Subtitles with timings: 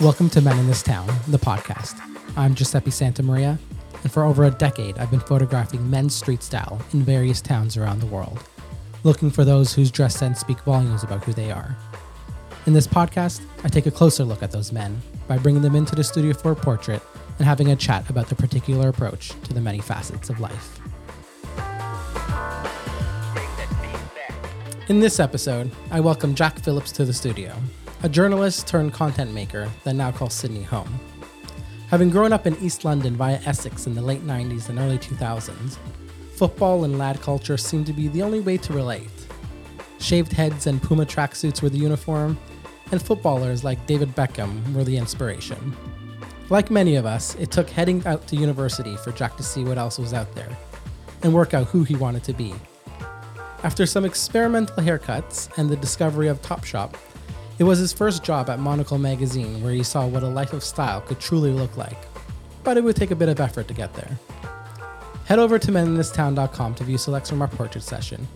[0.00, 2.00] Welcome to Men in This Town, the podcast.
[2.36, 3.58] I'm Giuseppe Santamaria,
[4.04, 7.98] and for over a decade, I've been photographing men's street style in various towns around
[7.98, 8.44] the world,
[9.02, 11.76] looking for those whose dress sense speak volumes about who they are.
[12.66, 15.96] In this podcast, I take a closer look at those men by bringing them into
[15.96, 17.02] the studio for a portrait
[17.40, 20.78] and having a chat about their particular approach to the many facets of life.
[24.88, 27.56] In this episode, I welcome Jack Phillips to the studio,
[28.02, 31.00] a journalist turned content maker that now calls Sydney home.
[31.88, 35.78] Having grown up in East London via Essex in the late 90s and early 2000s,
[36.34, 39.10] football and lad culture seemed to be the only way to relate.
[39.98, 42.38] Shaved heads and Puma tracksuits were the uniform,
[42.92, 45.76] and footballers like David Beckham were the inspiration.
[46.50, 49.76] Like many of us, it took heading out to university for Jack to see what
[49.76, 50.56] else was out there
[51.22, 52.54] and work out who he wanted to be.
[53.64, 56.94] After some experimental haircuts and the discovery of Topshop,
[57.58, 60.62] it was his first job at Monocle magazine where he saw what a life of
[60.62, 61.98] style could truly look like.
[62.62, 64.16] But it would take a bit of effort to get there.
[65.24, 68.26] Head over to meninthistown.com to view selects from our portrait session.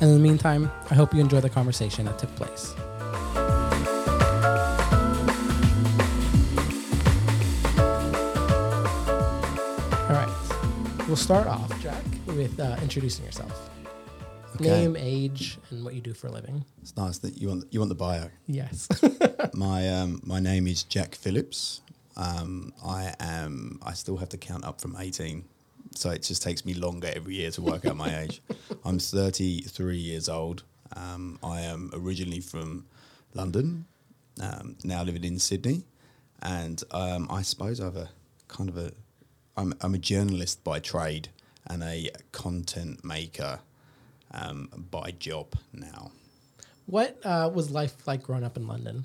[0.00, 2.72] And in the meantime, I hope you enjoy the conversation that took place.
[10.08, 13.70] All right, we'll start off, Jack, with uh, introducing yourself.
[14.60, 14.70] Okay.
[14.70, 16.64] Name, age, and what you do for a living.
[16.82, 18.28] It's nice that you want you want the bio.
[18.48, 18.88] Yes.
[19.54, 21.80] my um, my name is Jack Phillips.
[22.16, 23.78] Um, I am.
[23.82, 25.44] I still have to count up from eighteen,
[25.94, 28.42] so it just takes me longer every year to work out my age.
[28.84, 30.64] I'm thirty three years old.
[30.96, 32.86] Um, I am originally from
[33.34, 33.84] London,
[34.42, 35.84] um, now living in Sydney,
[36.42, 38.10] and um, I suppose I have a
[38.48, 38.90] kind of a.
[39.56, 41.28] I'm I'm a journalist by trade
[41.68, 43.60] and a content maker
[44.32, 46.10] um, by job now.
[46.86, 49.04] what uh, was life like growing up in London?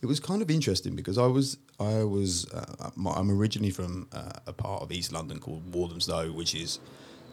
[0.00, 4.30] It was kind of interesting because I was I was uh, I'm originally from uh,
[4.46, 6.78] a part of East London called Walthamstow, which is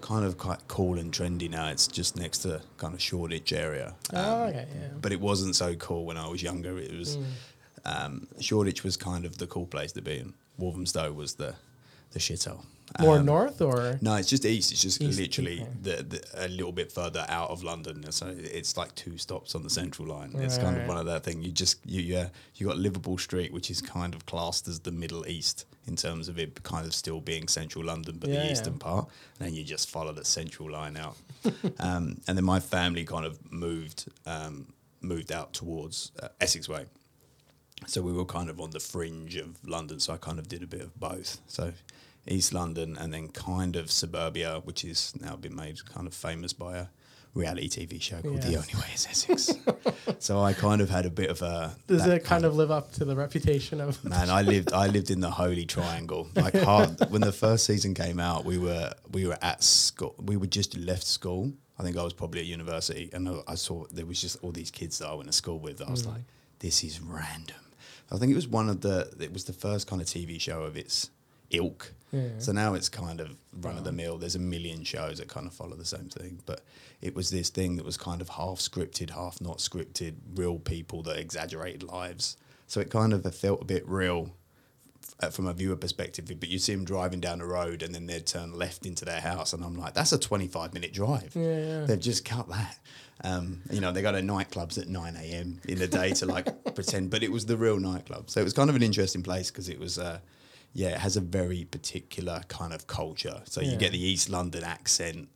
[0.02, 1.70] kind of quite cool and trendy now.
[1.70, 3.96] It's just next to kind of Shoreditch area.
[4.14, 4.88] Oh, Um, okay, yeah.
[5.00, 6.78] But it wasn't so cool when I was younger.
[6.78, 7.18] It was
[7.86, 11.54] um, Shoreditch was kind of the cool place to be, and Walthamstow was the
[12.14, 12.66] the shithole.
[13.00, 13.98] More Um, north or?
[14.02, 14.72] no, it's just east.
[14.72, 15.70] It's just East, literally okay.
[15.82, 18.10] the, the, a little bit further out of London.
[18.12, 20.32] So it's like two stops on the central line.
[20.36, 20.84] It's kind Right.
[20.84, 21.42] of one of that thing.
[21.42, 24.92] You just you yeah you got Liverpool Street, which is kind of classed as the
[24.92, 28.46] Middle East in terms of it kind of still being central London, but Yeah, the
[28.46, 28.52] yeah.
[28.52, 29.08] eastern part.
[29.40, 31.16] And then you just follow the central line out.
[31.80, 34.68] um, and then my family kind of moved um,
[35.02, 36.86] moved out towards uh, Essex Way.
[37.88, 40.00] So we were kind of on the fringe of London.
[40.00, 41.40] So I kind of did a bit of both.
[41.48, 41.74] So
[42.28, 46.54] East London and then kind of suburbia, which is now been made kind of famous
[46.54, 46.88] by a
[47.36, 49.54] reality TV show called The Only Way is Essex.
[50.20, 51.76] so I kind of had a bit of a.
[51.86, 54.04] Does it kind of live up to the reputation of?
[54.04, 56.28] Man, I lived I lived in the holy triangle.
[56.36, 60.16] Like hard, when the first season came out, we were we were at school.
[60.18, 61.54] We were just left school.
[61.78, 64.54] I think I was probably at university, and I- I saw there was just all
[64.54, 65.82] these kids that I went to school with.
[65.82, 66.14] I was mm.
[66.14, 66.22] like,
[66.60, 67.58] this is random.
[68.10, 69.14] I think it was one of the.
[69.20, 71.10] It was the first kind of TV show of its
[71.52, 71.94] ilk.
[72.16, 72.30] Yeah.
[72.40, 74.18] So now it's kind of run of the mill.
[74.18, 76.62] There's a million shows that kind of follow the same thing, but
[77.02, 80.16] it was this thing that was kind of half scripted, half not scripted.
[80.36, 82.38] Real people that exaggerated lives.
[82.68, 84.34] So it kind of felt a bit real
[85.20, 88.06] uh, from a viewer perspective, but you see them driving down the road and then
[88.06, 91.32] they'd turn left into their house, and I'm like, that's a 25 minute drive.
[91.36, 91.86] Yeah, yeah.
[91.86, 92.78] They've just cut that.
[93.24, 95.62] Um, you know, they go to nightclubs at 9 a.m.
[95.68, 98.30] in the day to like pretend, but it was the real nightclub.
[98.30, 100.20] So it was kind of an interesting place because it was, uh,
[100.76, 103.42] yeah, it has a very particular kind of culture.
[103.46, 103.72] So Yeah.
[103.72, 105.30] you get the East London accent.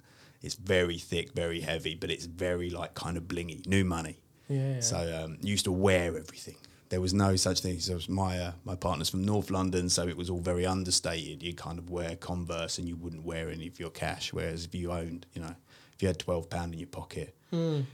[0.44, 4.20] It's very thick, very heavy, but it's very like kind of blingy, new money.
[4.50, 4.82] Yeah.
[4.82, 6.56] So um, used to wear everything.
[6.90, 7.80] There was no such thing.
[7.80, 11.42] So my uh, my partner's from North London, so it was all very understated.
[11.44, 14.34] You kind of wear Converse, and you wouldn't wear any of your cash.
[14.34, 15.56] Whereas if you owned, you know,
[15.94, 17.36] if you had twelve pound in your pocket,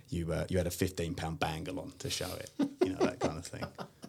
[0.10, 2.50] you uh, you had a fifteen pound bangle on to show it.
[2.86, 3.66] You know that kind of thing.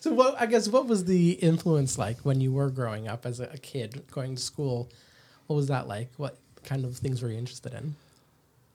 [0.00, 0.40] So what?
[0.40, 4.02] I guess what was the influence like when you were growing up as a, kid
[4.10, 4.90] going to school?
[5.46, 6.10] What was that like?
[6.16, 7.96] What kind of things were you interested in?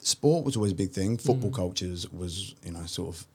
[0.01, 1.17] sport was always a big thing.
[1.17, 3.25] Football cultures was, you know, sort of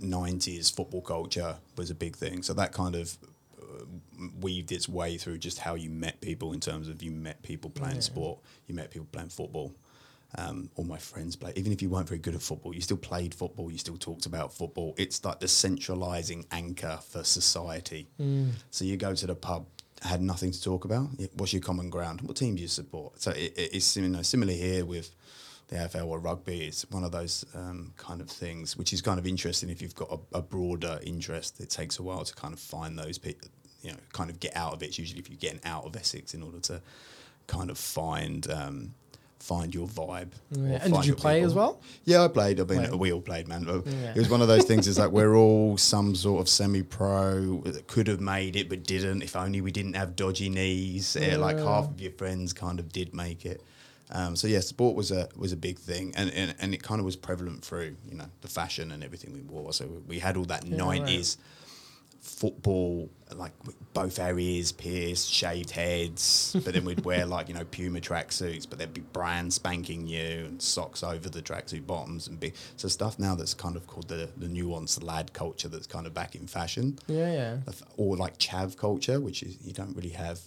[0.00, 2.42] 90s football culture was a big thing.
[2.42, 3.16] So that kind of
[3.60, 3.84] uh,
[4.40, 7.70] weaved its way through just how you met people in terms of you met people
[7.70, 9.72] playing sport, you met people playing football.
[10.38, 11.52] Um, all my friends play.
[11.56, 13.70] Even if you weren't very good at football, you still played football.
[13.70, 14.94] You still talked about football.
[14.96, 18.08] It's like the centralizing anchor for society.
[18.70, 19.66] So you go to the pub,
[20.00, 21.08] had nothing to talk about.
[21.34, 22.22] What's your common ground?
[22.22, 23.20] What team do you support?
[23.20, 25.10] So it, it- it's you know similar here with
[25.68, 26.62] the AFL or rugby.
[26.66, 29.94] It's one of those um, kind of things, which is kind of interesting if you've
[29.94, 31.60] got a, a broader interest.
[31.60, 33.48] It takes a while to kind of find those people,
[33.82, 34.86] you know, kind of get out of it.
[34.86, 36.80] It's usually if you're getting out of Essex in order to
[37.46, 38.94] kind of find um,
[39.42, 40.30] find your vibe.
[40.50, 40.78] Yeah.
[40.82, 41.80] And did you play as well?
[42.04, 42.60] Yeah, I played.
[42.60, 42.94] I mean, Played.
[42.94, 43.64] we all played, man.
[43.66, 44.12] Yeah.
[44.14, 44.86] It was one of those things.
[44.86, 49.22] It's like we're all some sort of semi-pro that could have made it but didn't.
[49.22, 51.16] If only we didn't have dodgy knees.
[51.16, 53.62] Eh, like half of your friends kind of did make it.
[54.14, 57.00] Um, so yeah, sport was a was a big thing, and, and and it kind
[57.00, 59.72] of was prevalent through you know the fashion and everything we wore.
[59.72, 61.36] So we had all that Yeah, right.
[62.22, 63.52] Football, like
[63.92, 68.66] both our ears pierced, shaved heads, but then we'd wear like, you know, Puma tracksuits,
[68.68, 72.88] but there'd be brand spanking new and socks over the tracksuit bottoms and be So
[72.88, 76.34] stuff now that's kind of called the, the nuanced lad culture that's kind of back
[76.36, 76.98] in fashion.
[77.08, 77.56] Yeah, yeah.
[77.96, 80.38] Or like chav culture, which is, you don't really have,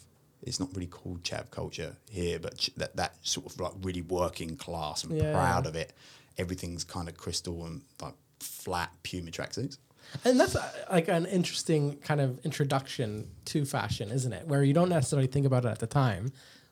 [0.41, 4.01] it's not really called chav culture here, but ch- that, that sort of like really
[4.01, 5.33] working class and Yeah.
[5.33, 5.91] proud of it.
[6.37, 9.77] Everything's kind of crystal and like flat Puma tracksuits.
[10.23, 14.47] And that's uh, like an interesting kind of introduction to fashion, isn't it?
[14.47, 16.31] Where you don't necessarily think about it at the time,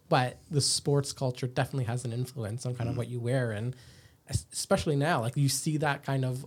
[0.09, 2.91] but the sports culture definitely has an influence on kind Mm.
[2.93, 3.75] of what you wear, and
[4.51, 6.45] especially now, like you see that kind of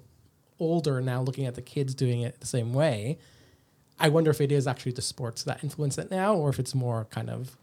[0.58, 3.18] older now, looking at the kids doing it the same way.
[4.00, 6.74] I wonder if it is actually the sports that influence it now, or if it's
[6.74, 7.56] more kind of,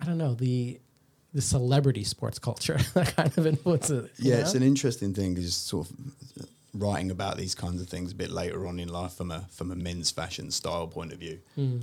[0.00, 0.80] I don't know, the
[1.34, 4.12] the celebrity sports culture that kind of influences it.
[4.18, 5.96] Yeah, it's an interesting thing is sort of
[6.74, 9.70] writing about these kinds of things a bit later on in life from a from
[9.70, 11.38] a men's fashion style point of view.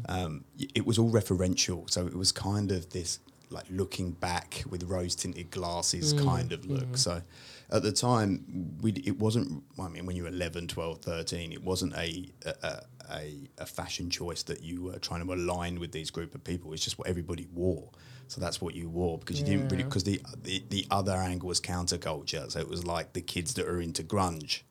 [0.07, 4.83] Um, it was all referential, so it was kind of this like looking back with
[4.83, 6.97] rose tinted glasses kind of look.
[6.97, 7.21] So
[7.69, 9.63] at the time, we it wasn't.
[9.79, 14.09] I mean, when you were 11, 12, 13, it wasn't a a, a a fashion
[14.09, 16.73] choice that you were trying to align with these group of people.
[16.73, 17.89] It's just what everybody wore.
[18.27, 21.49] So that's what you wore because you didn't really because the, the the other angle
[21.49, 22.49] was counterculture.
[22.49, 24.61] So it was like the kids that are into grunge,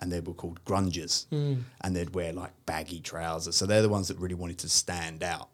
[0.00, 1.26] and they were called grungers,
[1.80, 3.56] and they'd wear like baggy trousers.
[3.56, 5.48] So they're the ones that really wanted to stand out.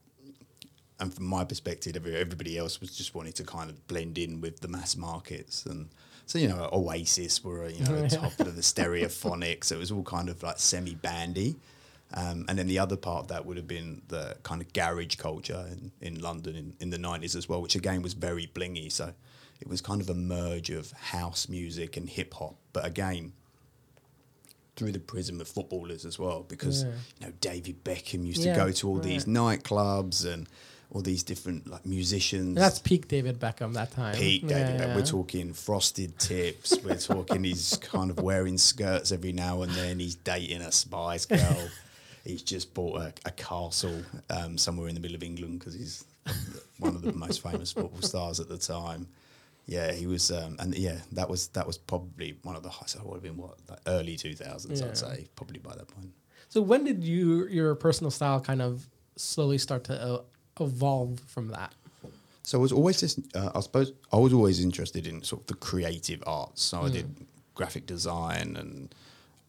[1.00, 4.60] And from my perspective, everybody else was just wanting to kind of blend in with
[4.60, 5.66] the mass markets.
[5.66, 5.88] And
[6.26, 9.64] so you know, Oasis were you know top of the stereophonics.
[9.64, 11.56] So it was all kind of like semi bandy.
[12.16, 15.16] Um, and then the other part of that would have been the kind of garage
[15.16, 18.92] culture in, in London in, in the 90s as well, which again was very blingy.
[18.92, 19.12] So
[19.60, 22.54] it was kind of a merge of house music and hip hop.
[22.72, 23.32] But again,
[24.76, 26.90] through the prism of footballers as well, because Yeah.
[27.20, 30.48] you know David Beckham used Yeah, to go to all these nightclubs and
[30.90, 32.48] all these different like musicians.
[32.48, 34.14] And that's peak David Beckham that time.
[34.14, 34.96] Peak Yeah, David Beckham.
[34.96, 36.76] We're talking frosted tips.
[36.84, 39.98] We're talking he's kind of wearing skirts every now and then.
[39.98, 41.68] He's dating a Spice Girl.
[42.24, 46.04] he's just bought a, a castle um, somewhere in the middle of England because he's
[46.78, 49.06] one of the most famous football stars at the time.
[49.66, 52.96] Yeah, he was, um, and yeah, that was that was probably one of the highest.
[52.96, 54.88] It would have been what like early two thousands, Yeah.
[54.88, 56.12] I'd say, probably by that point.
[56.50, 60.22] So when did you your personal style kind of slowly start to uh,
[60.60, 61.72] evolve from that?
[62.42, 65.46] So I was always just, uh, I suppose, I was always interested in sort of
[65.46, 66.62] the creative arts.
[66.62, 68.94] So I did graphic design and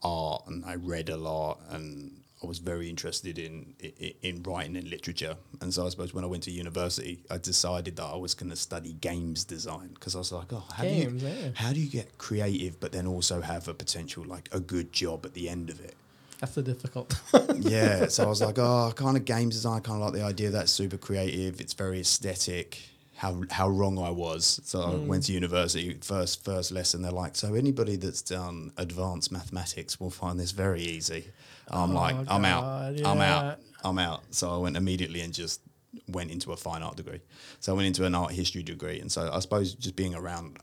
[0.01, 4.77] art, and I read a lot, and I was very interested in in, in writing
[4.77, 5.35] and literature.
[5.61, 8.51] And so I suppose when I went to university, I decided that I was going
[8.51, 11.47] to study games design because I was like, oh, how Games, do you yeah.
[11.47, 11.51] Eh?
[11.55, 15.25] how do you get creative, but then also have a potential like a good job
[15.25, 15.95] at the end of it?
[16.39, 17.19] That's the difficult.
[17.55, 19.77] yeah, so I was like, oh, kind of games design.
[19.77, 21.59] I kind of like the idea that's super creative.
[21.59, 22.79] It's very aesthetic.
[23.17, 24.59] How how wrong I was.
[24.65, 25.93] So I went to university.
[26.01, 30.81] First first lesson, they're like, so anybody that's done advanced mathematics will find this very
[30.81, 31.31] easy.
[31.69, 32.61] I'm Oh, like, I'm out.
[32.61, 33.59] God, I'm out.
[33.83, 34.23] I'm out.
[34.31, 35.61] So I went immediately and just
[36.09, 37.21] went into a fine art degree.
[37.61, 40.57] So I went into an art history degree, and so I suppose just being around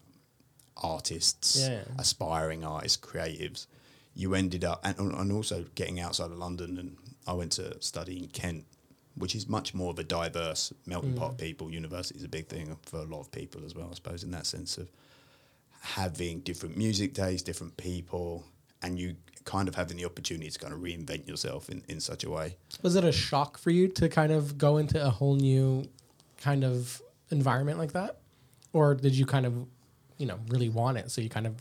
[0.77, 1.83] artists, Yeah.
[1.99, 3.67] aspiring artists, creatives,
[4.15, 6.79] you ended up, and, and also getting outside of London.
[6.79, 8.65] And I went to study in Kent,
[9.17, 11.71] which is much more of a diverse melting pot of people.
[11.71, 14.31] University is a big thing for a lot of people as well, I suppose, in
[14.33, 14.91] that sense of
[15.81, 18.45] having different music days, different people,
[18.83, 22.25] and you kind of having the opportunity to kind of reinvent yourself in, in such
[22.25, 22.57] a way.
[22.83, 25.85] Was it a shock for you to kind of go into a whole new
[26.41, 28.19] kind of environment like that?
[28.73, 29.55] Or did you kind of,
[30.19, 31.11] you know, really want it?
[31.11, 31.57] So you kind of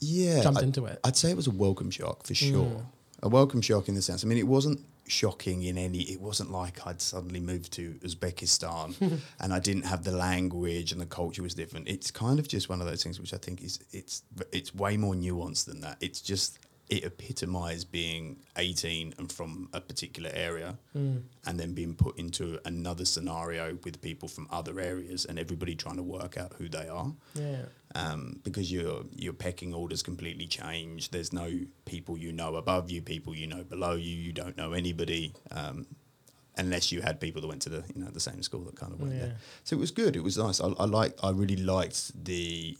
[0.00, 0.98] Yeah, jumped I- into it.
[1.04, 2.64] I'd say it was a welcome shock for sure.
[2.66, 2.86] Mm.
[3.22, 4.24] A welcome shock in the sense.
[4.24, 6.00] I mean, it wasn't shocking in any.
[6.02, 11.00] It wasn't like I'd suddenly moved to Uzbekistan and I didn't have the language and
[11.00, 11.88] the culture was different.
[11.88, 14.96] It's kind of just one of those things which I think is it's it's way
[14.96, 15.96] more nuanced than that.
[16.00, 16.58] It's just
[16.90, 21.22] it epitomised being 18 and from a particular area Mm.
[21.46, 25.96] and then being put into another scenario with people from other areas and everybody trying
[25.96, 27.64] to work out who they are Yeah.
[27.94, 31.10] Um, because your your pecking orders completely change.
[31.10, 31.48] There's no
[31.84, 34.14] people you know above you, people you know below you.
[34.16, 35.32] You don't know anybody.
[35.50, 35.86] Um,
[36.56, 38.92] unless you had people that went to the you know the same school that kind
[38.92, 39.20] of went Yeah.
[39.20, 39.36] there.
[39.64, 40.14] So it was good.
[40.16, 40.60] It was nice.
[40.60, 41.14] I, I like.
[41.22, 42.76] I really liked the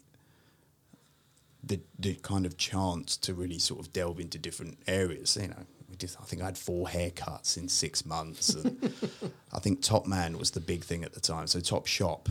[1.62, 5.36] the the kind of chance to really sort of delve into different areas.
[5.40, 8.92] You know, we did, I think I had four haircuts in six months, and
[9.52, 11.46] I think Top Man was the big thing at the time.
[11.46, 12.28] So Top Shop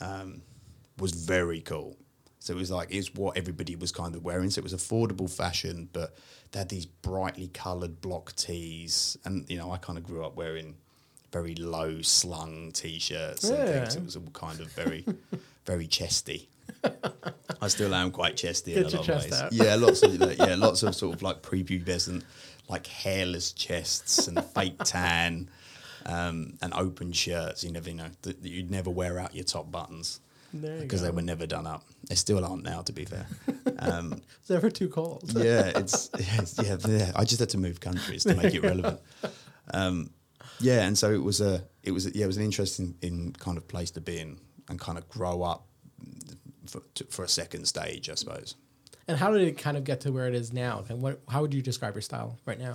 [0.00, 0.42] um,
[0.98, 1.96] was very cool.
[2.44, 4.50] So it was like it's what everybody was kind of wearing.
[4.50, 6.14] So it was affordable fashion, but
[6.52, 10.36] they had these brightly coloured block tees, and you know I kind of grew up
[10.36, 10.74] wearing
[11.32, 13.96] very low slung t-shirts and things.
[13.96, 15.06] It was all kind of very,
[15.64, 16.50] very chesty.
[17.62, 19.32] I still am quite chesty Get in a lot of ways.
[19.32, 19.52] out.
[19.54, 22.24] Yeah, lots of like, yeah, lots of sort of like prepubescent,
[22.68, 25.48] like hairless chests and fake tan,
[26.04, 27.64] um, and open shirts.
[27.64, 30.20] You never you know that you'd never wear out your top buttons
[30.60, 31.84] because they were never done up.
[32.08, 33.26] They still aren't now, to be fair.
[33.78, 35.32] Um, It's never too cold.
[35.36, 37.12] yeah, it's, it's yeah, yeah.
[37.16, 39.00] I just had to move countries to make it relevant.
[39.72, 40.10] Um,
[40.60, 43.32] yeah, and so it was a it was a, yeah it was an interesting in
[43.32, 45.66] kind of place to be in and kind of grow up
[46.66, 48.54] for, to, for a second stage, I suppose.
[49.06, 50.84] And how did it kind of get to where it is now?
[50.88, 51.20] And what?
[51.28, 52.72] How would you describe your style right now?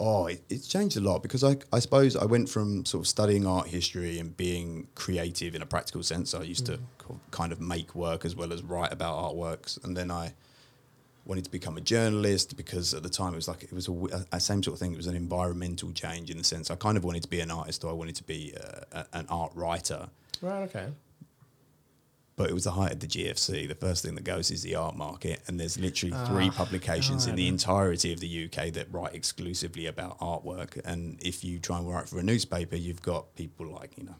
[0.00, 3.08] Oh, it, it's changed a lot because I, I suppose I went from sort of
[3.08, 6.34] studying art history and being creative in a practical sense.
[6.34, 6.78] I used to
[7.30, 10.34] kind of make work as well as write about artworks, and then I
[11.24, 13.88] wanted to become a journalist because at the time it was like it was
[14.32, 14.92] a same sort of thing.
[14.92, 17.50] It was an environmental change in the sense I kind of wanted to be an
[17.50, 20.08] artist or I wanted to be uh, a, an art writer.
[20.40, 20.62] Right.
[20.62, 20.88] Okay.
[22.34, 23.68] But it was the height of the GFC.
[23.68, 27.26] The first thing that goes is the art market, and there's literally three Ah, publications
[27.26, 30.80] in the entirety of the UK that write exclusively about artwork.
[30.84, 34.16] And if you try and write for a newspaper, you've got people like you know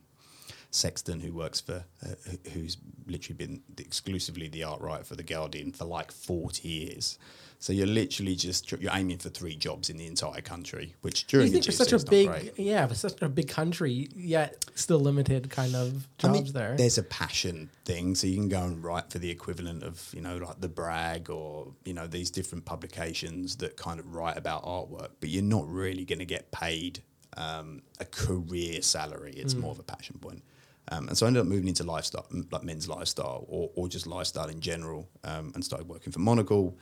[0.70, 2.14] Sexton, who works for, uh,
[2.52, 2.76] who's
[3.06, 7.18] literally been exclusively the art writer for the Guardian for like forty years.
[7.62, 11.36] So you're literally just you're aiming for three jobs in the entire country, which Do
[11.36, 12.58] you during the think for GFC such a big, great.
[12.58, 16.76] yeah, for such a big country, yet still limited kind of I jobs mean, there?
[16.76, 20.20] There's a passion thing, so you can go and write for the equivalent of you
[20.20, 24.64] know like the Brag or you know these different publications that kind of write about
[24.64, 26.98] artwork, but you're not really going to get paid
[27.36, 29.34] um, a career salary.
[29.36, 30.42] It's more of a passion point.
[30.88, 34.08] Um, and so I ended up moving into lifestyle, like men's lifestyle, or, or just
[34.08, 36.76] lifestyle in general, um, and started working for Monocle.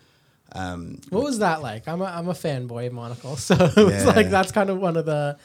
[0.53, 1.87] Um, What was that like?
[1.89, 5.07] I'm a I'm a fanboy of Monocle, so it's like that's kind of one of
[5.07, 5.39] the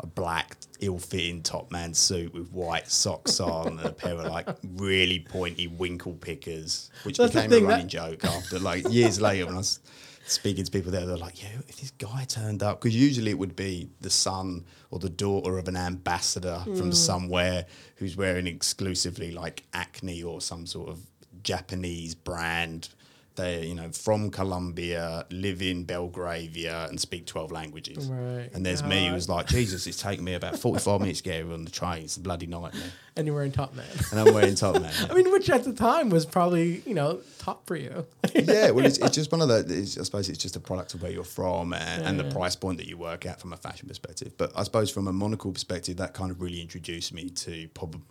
[0.01, 4.46] a black, ill-fitting top man suit with white socks on and a pair of like
[4.75, 9.46] really pointy winkle pickers, which That's became a that- running joke after like years later
[9.46, 9.80] when I was
[10.25, 11.05] speaking to people there.
[11.05, 14.65] They're like, "Yeah, if this guy turned up," because usually it would be the son
[14.91, 16.91] or the daughter of an ambassador from hmm.
[16.91, 17.65] somewhere
[17.98, 21.00] who's wearing exclusively like Acne or some sort of
[21.44, 22.89] Japanese brand.
[23.36, 28.08] They're you know from Colombia, live in Belgravia, and speak twelve languages.
[28.08, 28.50] Right.
[28.54, 31.51] And there's me who's like, Jesus, it's taken me about 45 minutes to get here
[31.54, 32.04] on the train.
[32.04, 32.92] It's a bloody nightmare.
[33.18, 33.86] and you were in Top Man.
[34.12, 34.94] And I'm wearing top man.
[35.10, 38.06] I mean, which at the time was probably you know top for you.
[38.34, 39.65] yeah, well, it's, it's just one of the.
[39.68, 42.56] It's, I suppose it's just a product of where you're from and, and the price
[42.56, 44.34] point that you work at from a fashion perspective.
[44.38, 48.01] But I suppose from a monocle perspective, that kind of really introduced me to probably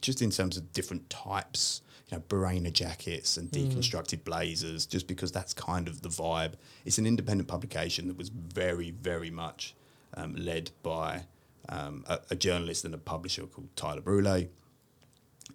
[0.00, 5.32] just in terms of different types, you know, Barena jackets and deconstructed blazers, just because
[5.32, 6.54] that's kind of the vibe.
[6.84, 9.74] It's an independent publication that was very, very much
[10.14, 11.24] um, led by
[11.68, 14.46] um, a, a journalist and a publisher called Tyler Brule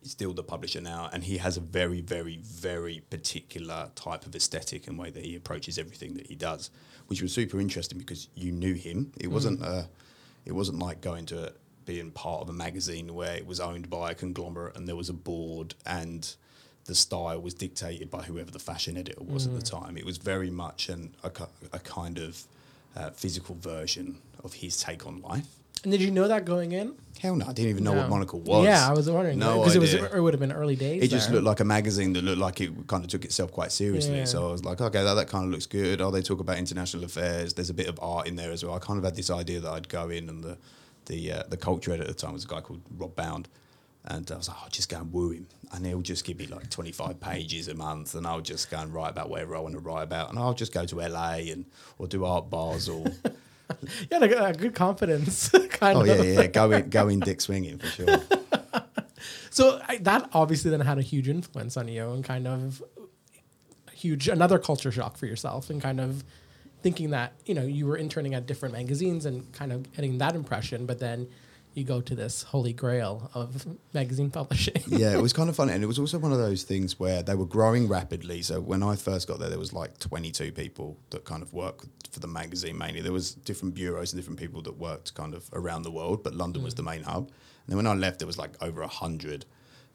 [0.01, 4.35] he's still the publisher now, and he has a very, very, very particular type of
[4.35, 6.69] aesthetic and way that he approaches everything that he does,
[7.07, 9.11] which was super interesting because you knew him.
[9.19, 9.87] It wasn't a,
[10.45, 11.53] it wasn't like going to
[11.85, 15.09] being part of a magazine where it was owned by a conglomerate and there was
[15.09, 16.35] a board and
[16.85, 19.97] the style was dictated by whoever the fashion editor was at the time.
[19.97, 21.31] It was very much an, a,
[21.73, 22.43] a kind of
[22.95, 25.45] uh, physical version of his take on life.
[25.83, 26.93] And did you know that going in?
[27.19, 28.01] Hell no, I didn't even know No.
[28.01, 28.65] what Monocle was.
[28.65, 29.39] Yeah, I was wondering.
[29.39, 31.01] No because it was it would have been early days.
[31.03, 33.71] It just looked like a magazine that looked like it kind of took itself quite
[33.71, 34.17] seriously.
[34.17, 34.25] Yeah.
[34.25, 35.99] So I was like, okay, that, that kind of looks good.
[36.01, 37.53] Oh, they talk about international affairs.
[37.53, 38.75] There's a bit of art in there as well.
[38.75, 40.57] I kind of had this idea that I'd go in, and the
[41.11, 43.49] the uh, the culture editor at the time was a guy called Rob Bound,
[44.05, 46.47] and I was like, I'll just go and woo him, and he'll just give me
[46.47, 49.75] like 25 pages a month, and I'll just go and write about whatever I want
[49.75, 51.65] to write about, and I'll just go to LA and
[51.99, 53.05] or do art Basel.
[54.09, 56.25] yeah, like a good confidence kind of oh of.
[56.25, 58.19] yeah, yeah, go in, go in, dick swinging for sure.
[59.51, 62.81] So I, that obviously then had a huge influence on you and kind of
[63.87, 66.23] a huge another culture shock for yourself and kind of
[66.81, 70.35] thinking that you know you were interning at different magazines and kind of getting that
[70.35, 71.27] impression, but then
[71.73, 74.81] you go to this holy grail of magazine publishing.
[74.87, 77.23] yeah, it was kind of fun, and it was also one of those things where
[77.23, 78.41] they were growing rapidly.
[78.41, 81.87] So when I first got there, there was like 22 people that kind of worked
[82.11, 83.01] for the magazine mainly.
[83.01, 86.35] There was different bureaus and different people that worked kind of around the world, but
[86.35, 86.77] London was mm.
[86.77, 87.27] the main hub.
[87.27, 89.45] And then when I left, there was like over a hundred,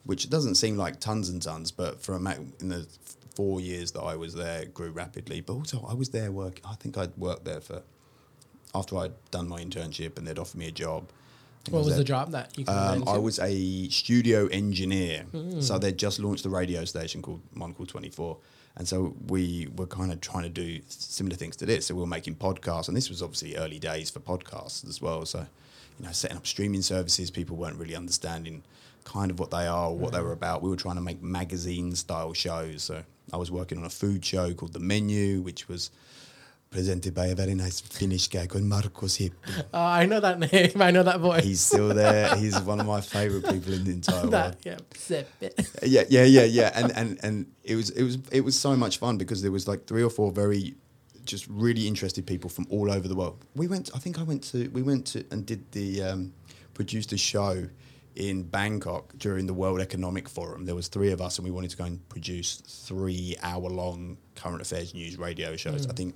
[0.05, 2.87] which doesn't seem like tons and tons, but for a mag- in the
[3.37, 5.41] four years that I was there, grew rapidly.
[5.41, 6.61] But also, I was there work.
[6.69, 7.83] I think I'd worked there for
[8.75, 11.05] after I'd done my internship, and they'd offered me a job.
[11.05, 12.65] I think I what was there- the job that you?
[12.69, 15.27] um, I was a studio engineer.
[15.61, 18.37] So they'd just launched a radio station called Monocle 24.
[18.79, 21.87] And so we were kind of trying to do similar things to this.
[21.87, 22.89] So we were making podcasts.
[22.89, 25.25] And this was obviously early days for podcasts as well.
[25.25, 25.47] So,
[25.99, 28.63] you know, setting up streaming services, people weren't really understanding
[29.05, 30.61] kind of what they are or what they were about.
[30.63, 32.83] We were trying to make magazine style shows.
[32.83, 33.03] So
[33.33, 35.91] I was working on a food show called The Menu, which was
[36.71, 39.33] presented by a very nice Finnish guy called Markus Hippi.
[39.73, 40.73] Oh, I know that name.
[40.81, 41.45] I know that voice.
[41.45, 42.35] He's still there.
[42.43, 44.57] He's one of my favorite people in the entire world.
[44.65, 44.79] yeah.
[45.83, 46.73] Yeah, yeah, yeah, yeah.
[46.75, 49.67] And and and it was it was it was so much fun because there was
[49.69, 50.75] like three or four very
[51.25, 53.45] just really interested people from all over the world.
[53.55, 53.91] We went.
[53.95, 54.69] I think I went to.
[54.69, 56.33] We went to and did the um,
[56.75, 57.69] produced a show
[58.17, 60.65] in Bangkok during the World Economic Forum.
[60.65, 64.17] There was three of us, and we wanted to go and produce three hour long
[64.35, 65.85] current affairs news radio shows.
[65.85, 65.91] Hmm.
[65.91, 66.15] I think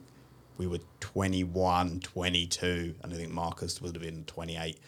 [0.56, 4.78] we were 21, 22, and I think Markus would have been 28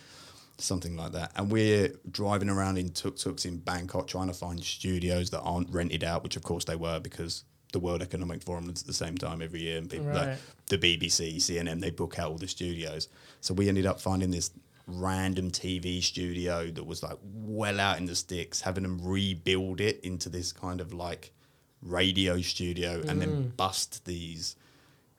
[0.59, 1.33] something like that.
[1.35, 5.71] And we're driving around in tuk tuks in Bangkok trying to find studios that aren't
[5.71, 8.93] rented out, which of course they were because the World Economic Forum is at the
[8.93, 12.47] same time every year, and people like the BBC, CNN, they book out all the
[12.47, 13.09] studios.
[13.41, 14.51] So we ended up finding this
[14.87, 20.01] random TV studio that was like well out in the sticks, having them rebuild it
[20.01, 21.33] into this kind of like
[21.83, 24.57] radio studio and then bust these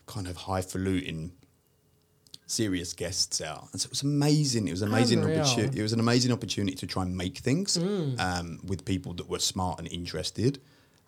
[0.05, 1.31] kind of highfalutin
[2.45, 3.67] serious guests out.
[3.71, 4.67] And so it was amazing.
[4.67, 5.79] It was an amazing opportunity.
[5.79, 7.77] It was an amazing opportunity to try and make things
[8.19, 10.61] um, with people that were smart and interested,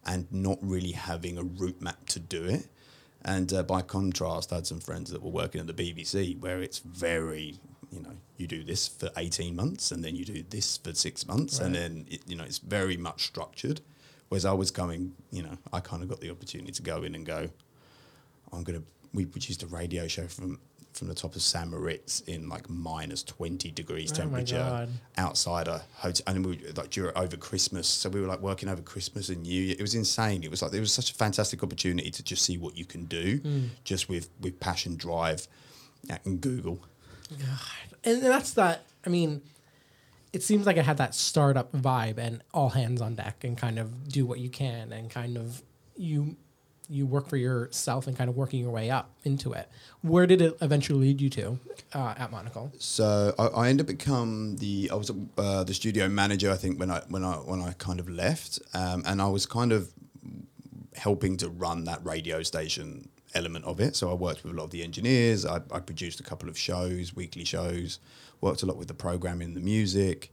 [0.06, 2.68] and not really having a route map to do it.
[3.24, 6.62] And uh, by contrast, I had some friends that were working at the BBC, where
[6.62, 7.60] it's very,
[7.96, 11.26] you know, you do this for eighteen months, and then you do this for six
[11.26, 13.80] months, and then it, you know it's very much structured.
[14.30, 17.16] Whereas I was going, you know, I kind of got the opportunity to go in
[17.16, 17.50] and go,
[18.52, 18.84] I'm gonna.
[19.14, 20.60] We produced a radio show from
[20.94, 25.82] from the top of San Moritz in like minus twenty degrees Oh temperature outside a
[25.96, 27.88] hotel, and we like during over Christmas.
[27.88, 29.76] So we were like working over Christmas and New Year.
[29.78, 30.44] It was insane.
[30.44, 33.06] It was like it was such a fantastic opportunity to just see what you can
[33.06, 33.64] do, Hmm.
[33.84, 35.48] just with with passion, drive,
[36.26, 36.80] and Google.
[38.04, 38.86] And that's that.
[39.06, 39.42] I mean,
[40.34, 43.80] it seems like it had that startup vibe and all hands on deck and kind
[43.80, 45.62] of do what you can and kind of
[45.96, 46.36] you
[46.88, 49.70] you work for yourself and kind of working your way up into it.
[50.02, 51.60] Where did it eventually lead you to
[51.94, 52.72] uh, at Monocle?
[52.78, 56.52] So I, I ended up become the I was uh, the studio manager.
[56.52, 59.46] I think when I when I when I kind of left, um, and I was
[59.46, 59.92] kind of
[60.96, 63.96] helping to run that radio station element of it.
[63.96, 65.46] So I worked with a lot of the engineers.
[65.46, 68.00] I, I produced a couple of shows, weekly shows.
[68.42, 70.32] Worked a lot with the programming, the music.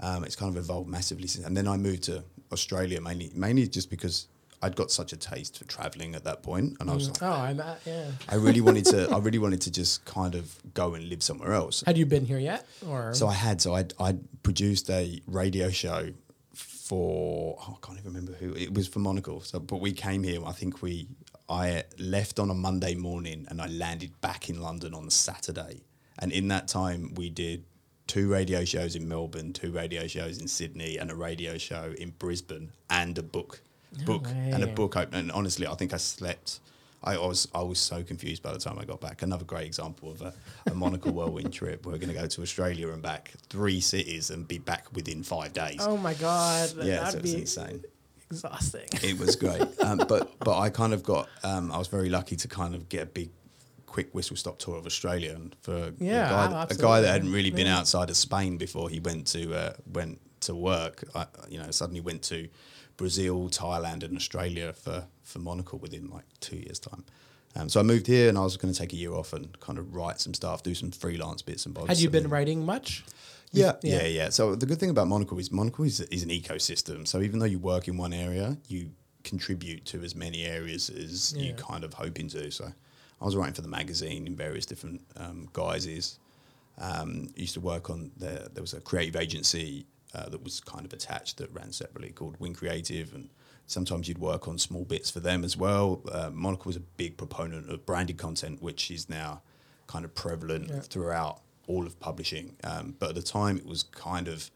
[0.00, 1.46] Um, it's kind of evolved massively since.
[1.46, 4.28] And then I moved to Australia mainly, mainly just because
[4.62, 7.30] I'd got such a taste for traveling at that point, and I was like, Oh,
[7.30, 8.10] I'm at, yeah.
[8.28, 9.08] I really wanted to.
[9.10, 11.82] I really wanted to just kind of go and live somewhere else.
[11.86, 12.66] Had you been here yet?
[12.86, 13.62] Or So I had.
[13.62, 16.10] So I I produced a radio show
[16.54, 19.40] for oh, I can't even remember who it was for Monocle.
[19.40, 20.44] So but we came here.
[20.44, 21.08] I think we
[21.50, 25.82] I left on a Monday morning and I landed back in London on Saturday.
[26.18, 27.64] And in that time we did
[28.06, 32.10] two radio shows in Melbourne, two radio shows in Sydney, and a radio show in
[32.10, 33.62] Brisbane, and a book
[34.04, 35.14] book and a book open.
[35.14, 36.60] And honestly, I think I slept.
[37.02, 39.22] I was I was so confused by the time I got back.
[39.22, 40.34] Another great example of a,
[40.66, 41.86] a monocle whirlwind trip.
[41.86, 45.52] We're going to go to Australia and back three cities and be back within five
[45.52, 45.78] days.
[45.80, 47.84] Oh my god, yeah, so that'd it's be insane.
[48.30, 48.86] Exhausting.
[49.02, 52.36] It was great, um, but but I kind of got um, I was very lucky
[52.36, 53.30] to kind of get a big,
[53.86, 57.00] quick whistle stop tour of Australia, and for Yeah, a, guy, oh, that- a guy
[57.00, 57.78] that hadn't really been Yeah.
[57.78, 62.00] outside of Spain before he went to uh, went to work, I, you know, suddenly
[62.00, 62.48] went to
[62.96, 67.04] Brazil, Thailand, and Australia for for Monocle within like two years' time.
[67.56, 69.58] Um, so I moved here, and I was going to take a year off and
[69.58, 71.88] kind of write some stuff, do some freelance bits and bobs.
[71.88, 73.04] Had you been writing much?
[73.52, 74.02] Yeah, Yeah.
[74.02, 74.28] yeah, yeah.
[74.30, 77.06] So the good thing about Monocle is Monocle is, is an ecosystem.
[77.06, 78.90] So even though you work in one area, you
[79.24, 82.50] contribute to as many areas as you kind of hoping to.
[82.50, 82.72] So
[83.20, 86.18] I was writing for the magazine in various different um, guises.
[86.78, 89.84] Um, used to work on the, there was a creative agency
[90.14, 93.28] uh, that was kind of attached that ran separately called Winkreative, and
[93.66, 96.00] sometimes you'd work on small bits for them as well.
[96.10, 99.42] Uh, Monocle was a big proponent of branded content, which is now
[99.86, 100.80] kind of prevalent Yeah.
[100.80, 102.56] throughout all of publishing.
[102.64, 104.50] Um, but at the time, it was kind of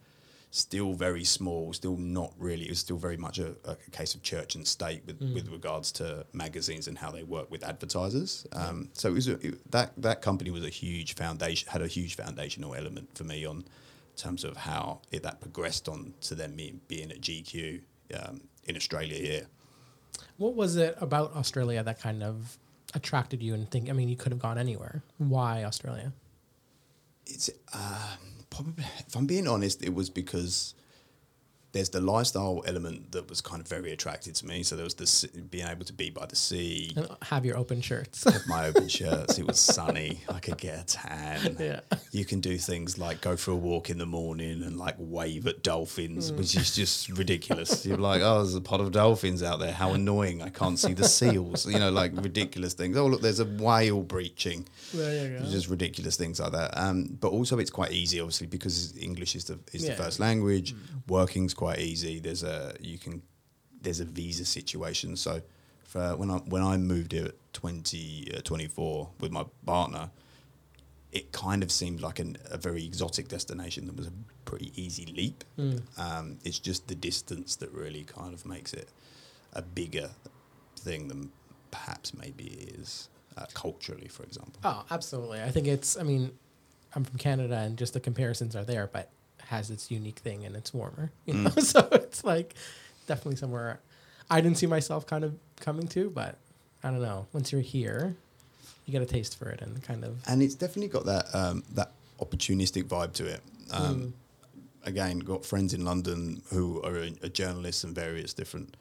[0.50, 2.64] still very small, still not really.
[2.66, 5.90] It was still very much a, a case of church and state with, with regards
[5.92, 8.46] to magazines and how they work with advertisers.
[8.52, 11.88] Um, so it was a, it, that that company was a huge foundation, had a
[11.88, 13.64] huge foundational element for me on
[14.16, 17.80] terms of how it, that progressed on to them being, being at GQ
[18.20, 19.46] um, in Australia here.
[20.36, 22.56] What was it about Australia that kind of
[22.94, 23.90] attracted you and think?
[23.90, 25.02] I mean, you could have gone anywhere.
[25.18, 26.12] Why Australia?
[27.26, 28.16] It's uh,
[28.50, 30.74] probably, if I'm being honest, it was because
[31.74, 34.62] there's the lifestyle element that was kind of very attractive to me.
[34.62, 37.80] So there was this being able to be by the sea, And have your open
[37.82, 38.24] shirts.
[38.24, 39.38] have my open shirts.
[39.38, 40.20] It was sunny.
[40.28, 41.56] I could get a tan.
[41.60, 41.80] Yeah.
[42.12, 45.46] You can do things like go for a walk in the morning and like wave
[45.48, 47.84] at dolphins, which is just ridiculous.
[47.84, 49.72] You're like, oh, there's a pot of dolphins out there.
[49.72, 50.40] How annoying!
[50.42, 51.66] I can't see the seals.
[51.66, 52.96] You know, like ridiculous things.
[52.96, 54.64] Oh, look, there's a whale breaching.
[54.92, 55.44] there you go.
[55.50, 56.78] Just ridiculous things like that.
[56.78, 59.90] Um, but also, it's quite easy, obviously, because English is the is Yeah.
[59.96, 60.74] the first language.
[61.08, 62.20] Working's quite easy.
[62.20, 63.22] There's a you can
[63.80, 65.16] there's a visa situation.
[65.16, 65.42] So
[65.84, 70.10] for when I when I moved here at 20, uh, 24 with my partner,
[71.12, 74.12] it kind of seemed like an, a very exotic destination that was a
[74.44, 75.44] pretty easy leap.
[75.98, 78.88] Um, it's just the distance that really kind of makes it
[79.52, 80.10] a bigger
[80.76, 81.30] thing than
[81.70, 84.60] perhaps maybe it is uh, culturally, for example.
[84.64, 85.40] Oh, absolutely.
[85.42, 85.96] I think it's.
[85.96, 86.32] I mean,
[86.94, 89.10] I'm from Canada, and just the comparisons are there, but
[89.48, 91.10] has its unique thing, and it's warmer.
[91.26, 92.54] You know, so it's like
[93.06, 93.80] definitely somewhere
[94.30, 96.36] I didn't see myself kind of coming to, but
[96.82, 97.26] I don't know.
[97.32, 98.16] Once you're here,
[98.86, 100.22] you get a taste for it, and kind of.
[100.28, 103.40] and it's definitely got that um, that opportunistic vibe to it.
[103.70, 104.14] Um,
[104.86, 108.76] Again, got friends in London who are, are journalists and various different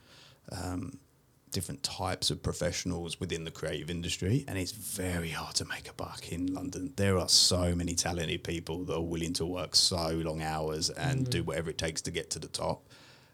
[0.52, 0.97] um,
[1.53, 5.93] different types of professionals within the creative industry, and it's very hard to make a
[5.93, 6.91] buck in London.
[6.95, 11.29] There are so many talented people that are willing to work so long hours and
[11.29, 12.83] do whatever it takes to get to the top.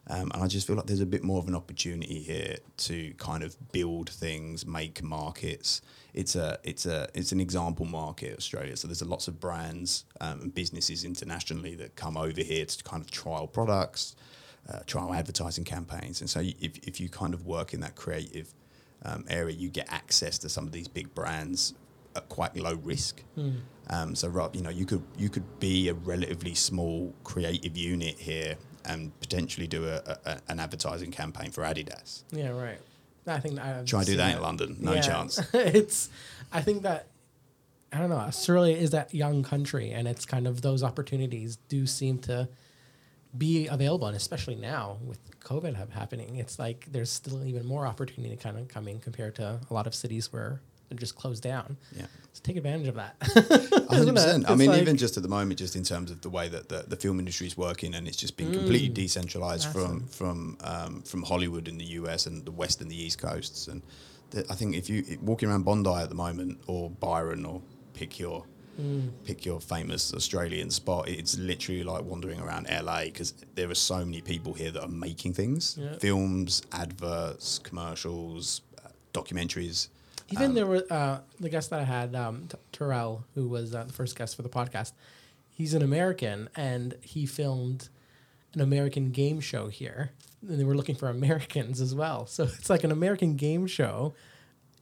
[0.07, 3.13] Um, and I just feel like there's a bit more of an opportunity here to
[3.17, 5.81] kind of build things, make markets.
[6.13, 8.75] It's a it's a it's an example market, Australia.
[8.75, 13.03] So there's lots of brands um, and businesses internationally that come over here to kind
[13.03, 14.15] of trial products,
[14.67, 16.21] uh, trial advertising campaigns.
[16.21, 18.53] And so if if you kind of work in that creative
[19.03, 21.73] um, area, you get access to some of these big brands
[22.15, 23.23] at quite low risk.
[23.91, 28.19] Um, so, Rob, you know, you could you could be a relatively small creative unit
[28.19, 32.23] here and potentially do a, a, an advertising campaign for Adidas.
[32.31, 32.79] Yeah, right.
[33.27, 35.01] I think I Try and do that in London, no Yeah.
[35.01, 35.39] chance.
[35.53, 36.09] it's.
[36.51, 37.07] I think that.
[37.91, 38.17] I don't know.
[38.17, 42.47] Australia is that young country, and it's kind of those opportunities do seem to
[43.37, 48.35] be available, and especially now with COVID happening, it's like there's still even more opportunity
[48.35, 51.77] kind of coming compared to a lot of cities where they're just closed down.
[51.95, 52.07] Yeah.
[52.33, 53.19] So take advantage of that.
[53.19, 54.45] 100%.
[54.49, 56.69] I mean, like- even just at the moment, just in terms of the way that
[56.69, 61.01] the, the film industry is working, and it's just been completely decentralized from from um,
[61.03, 63.67] from Hollywood in the US and the West and the East coasts.
[63.67, 63.83] And
[64.31, 67.61] the, I think if you walking around Bondi at the moment, or Byron, or
[67.93, 68.45] pick your
[69.25, 74.05] pick your famous Australian spot, it's literally like wandering around LA because there are so
[74.05, 75.97] many people here that are making things, Yeah.
[75.99, 79.89] films, adverts, commercials, uh, documentaries.
[80.31, 83.83] Even there were uh, the guest that I had, um, T- Terrell, who was uh,
[83.83, 84.93] the first guest for the podcast.
[85.49, 87.89] He's an American, and he filmed
[88.53, 90.11] an American game show here,
[90.47, 92.27] and they were looking for Americans as well.
[92.27, 94.13] So it's like an American game show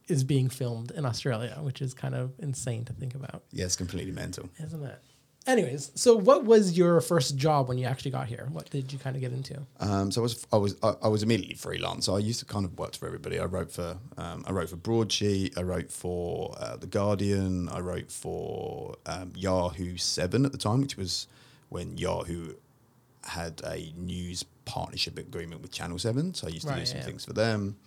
[0.08, 3.76] is being filmed in Australia, which is kind of insane to think about, Yeah, it's
[3.76, 4.48] completely mental.
[4.58, 4.98] isn't it?
[5.46, 8.48] Anyways, so what was your first job when you actually got here?
[8.52, 9.62] What did you kind of get into?
[9.80, 12.04] Um, so I was I was I, I was immediately freelance.
[12.04, 13.40] So I used to kind of work for everybody.
[13.40, 15.56] I wrote for um, I wrote for Broadsheet.
[15.56, 17.70] I wrote for uh, the Guardian.
[17.70, 21.28] I wrote for um, Yahoo Seven at the time, which was
[21.70, 22.52] when Yahoo
[23.24, 26.34] had a news partnership agreement with Channel Seven.
[26.34, 27.04] So I used to do some yeah.
[27.04, 27.78] things for them.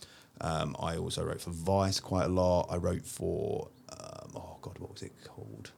[0.41, 2.67] Um, I also wrote for Vice quite a lot.
[2.69, 5.71] I wrote for um, oh god, what was it called?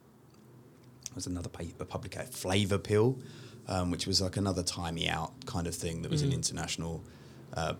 [1.09, 3.19] It was another paper publication, Flavor Pill,
[3.67, 7.03] um, which was like another timey out kind of thing that was an international
[7.55, 7.73] uh,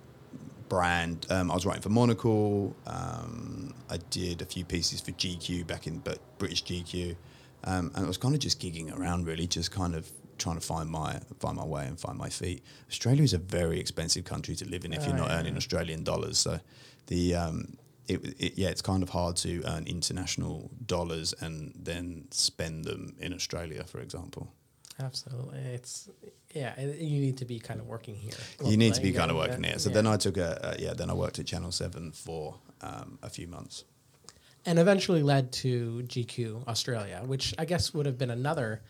[0.69, 1.25] brand.
[1.29, 2.75] Um, I was writing for Monocle.
[2.85, 7.15] Um, I did a few pieces for GQ back in but British GQ,
[7.63, 10.65] um, and I was kind of just gigging around, really, just kind of trying to
[10.65, 12.63] find my find my way and find my feet.
[12.89, 15.39] Australia is a very expensive country to live in if you're Oh, not yeah.
[15.39, 16.37] earning Australian dollars.
[16.39, 16.59] So
[17.07, 22.25] the um, it, it, yeah, it's kind of hard to earn international dollars and then
[22.31, 24.51] spend them in Australia, for example.
[24.99, 26.09] Absolutely, it's
[26.53, 26.79] yeah.
[26.79, 28.33] You need to be kind of working here.
[28.63, 29.79] you need to be kind of working here.
[29.79, 29.95] So yeah.
[29.95, 30.93] then I took a uh, yeah.
[30.93, 33.85] Then I worked at Channel Seven for um, a few months.
[34.65, 38.81] and eventually led to GQ Australia, which I guess would have been another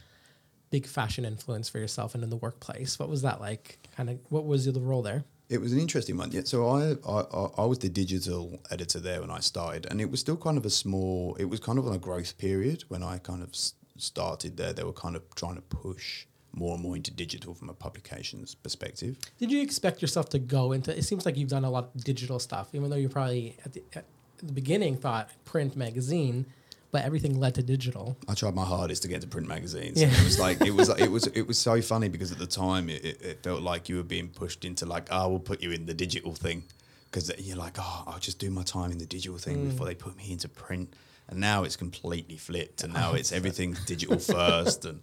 [0.75, 2.97] big fashion influence for yourself and in the workplace.
[2.99, 3.77] What was that like?
[3.95, 5.23] Kind of, what was the role there?
[5.49, 6.31] It was an interesting one.
[6.31, 10.09] Yeah, so I, I I- was the digital editor there when I started, and it
[10.09, 11.35] was still kind of a small.
[11.43, 13.49] It was kind of on a growth period when I kind of
[13.97, 14.73] started there.
[14.73, 18.55] They were kind of trying to push more and more into digital from a publications
[18.55, 19.17] perspective.
[19.37, 20.89] Did you expect yourself to go into?
[20.97, 23.73] It seems like you've done a lot of digital stuff, even though you probably at
[23.73, 24.05] the, at
[24.49, 26.45] the beginning thought print magazine,
[26.93, 28.15] but everything led to digital.
[28.29, 29.99] I tried my hardest to get to print magazines.
[30.01, 30.07] Yeah.
[30.07, 32.87] It was like it was it was it was so funny because at the time
[32.89, 35.71] it, it, it felt like you were being pushed into like oh we'll put you
[35.71, 36.63] in the digital thing
[37.09, 39.69] because you're like oh I'll just do my time in the digital thing Mm.
[39.71, 40.93] before they put me into print.
[41.29, 45.01] And now it's completely flipped, and now it's everything digital first, and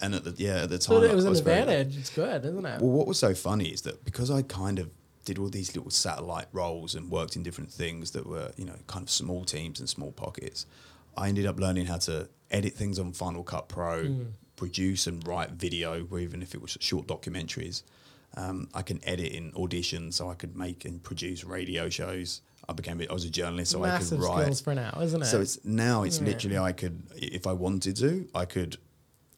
[0.00, 1.96] and at the yeah at the time So it was I an very- advantage.
[1.98, 2.80] It's good, isn't it?
[2.80, 4.88] well, what was so funny is that because I kind of
[5.24, 8.74] did all these little satellite roles and worked in different things that were, you know,
[8.88, 10.66] kind of small teams and small pockets,
[11.16, 14.14] I ended up learning how to edit things on Final Cut Pro,
[14.56, 17.82] produce and write video, even if it was short documentaries.
[18.36, 22.40] Um, I can edit in Audition, so I could make and produce radio shows.
[22.68, 24.42] I became, I was a journalist, so Massive I could write.
[24.44, 25.26] skills for now, isn't it?
[25.26, 26.26] So it's now it's Yeah.
[26.26, 28.76] literally I could if I wanted to I could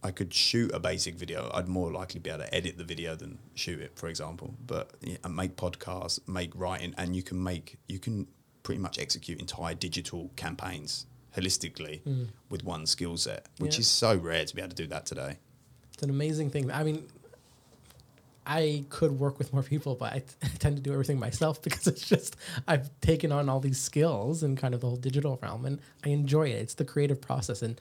[0.02, 1.50] I could shoot a basic video.
[1.54, 4.54] I'd more likely be able to edit the video than shoot it, for example.
[4.66, 8.28] But yeah, and make podcasts, make writing, and you can make you can
[8.62, 11.06] pretty much execute entire digital campaigns
[11.36, 12.24] holistically hmm.
[12.48, 13.80] with one skill set, which Yeah.
[13.80, 15.38] is so rare to be able to do that today.
[15.92, 16.70] It's an amazing thing.
[16.70, 17.06] I mean,
[18.46, 21.62] I could work with more people, but I, t- I tend to do everything myself
[21.66, 22.36] because it's just
[22.68, 26.10] I've taken on all these skills and kind of the whole digital realm, and I
[26.10, 26.56] enjoy it.
[26.62, 27.80] It's the creative process, and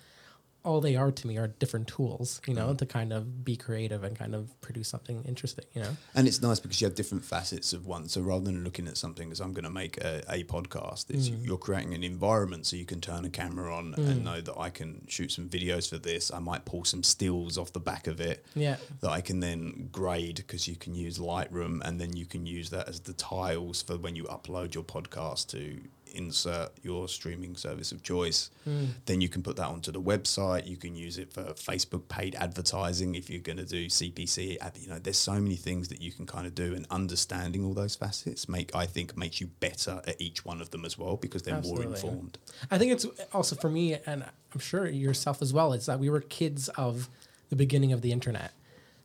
[0.63, 2.77] all they are to me are different tools, you know, mm.
[2.77, 5.97] to kind of be creative and kind of produce something interesting, you know.
[6.15, 8.07] And it's nice because you have different facets of one.
[8.07, 11.29] So rather than looking at something as I'm going to make a, a podcast, it's
[11.29, 11.45] mm.
[11.45, 14.23] you're creating an environment so you can turn a camera on and mm.
[14.23, 16.31] know that I can shoot some videos for this.
[16.31, 19.89] I might pull some stills off the back of it Yeah, that I can then
[19.91, 23.81] grade because you can use Lightroom and then you can use that as the tiles
[23.81, 25.81] for when you upload your podcast to
[26.13, 28.49] insert your streaming service of choice.
[28.63, 28.85] Hmm.
[29.05, 30.67] Then you can put that onto the website.
[30.67, 34.57] You can use it for Facebook paid advertising if you're going to do CPC.
[34.61, 36.85] ad- uh, You know, there's so many things that you can kind of do, and
[36.89, 40.85] understanding all those facets make I think makes you better at each one of them
[40.85, 41.85] as well because they're Absolutely.
[41.85, 42.37] more informed.
[42.71, 44.23] I think it's also for me, and
[44.53, 45.73] I'm sure yourself as well.
[45.73, 47.09] It's that we were kids of
[47.49, 48.51] the beginning of the internet,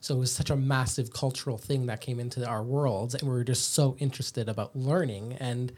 [0.01, 3.31] so it was such a massive cultural thing that came into our worlds, and we
[3.31, 5.37] were just so interested about learning.
[5.41, 5.73] And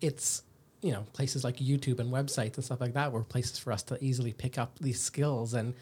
[0.00, 0.42] it's
[0.86, 3.82] you know places like YouTube and websites and stuff like that were places for us
[3.84, 5.74] to easily pick up these skills and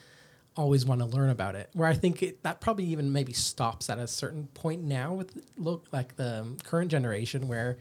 [0.57, 1.69] always want to learn about it.
[1.73, 5.37] Where I think it, that probably even maybe stops at a certain point now with
[5.57, 7.77] look like the current generation where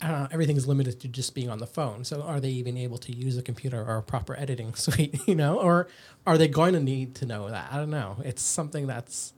[0.00, 2.04] I don't know, everything's limited to just being on the phone.
[2.04, 5.34] So are they even able to use a computer or a proper editing suite, you
[5.34, 5.58] know?
[5.58, 5.88] Or
[6.26, 7.72] are they going to need to know that?
[7.72, 8.18] I don't know.
[8.24, 9.32] It's something that's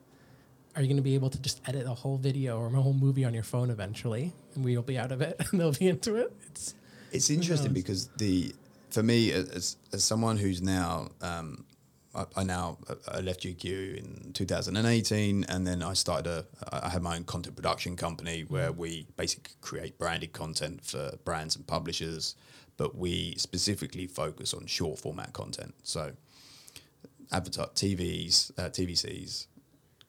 [0.77, 2.93] are you going to be able to just edit a whole video or a whole
[2.93, 6.15] movie on your phone eventually and we'll be out of it and they'll be into
[6.17, 6.33] it?
[6.47, 6.75] It's
[7.13, 8.55] It's interesting because the
[8.91, 11.65] for me as as someone who's now um,
[12.15, 17.03] I, I now I left GQ in 2018, and then I started a I had
[17.03, 22.35] my own content production company where we basically create branded content for brands and publishers,
[22.77, 25.75] but we specifically focus on short format content.
[25.83, 26.13] So,
[27.33, 29.47] advertise TVs, uh, TVCs,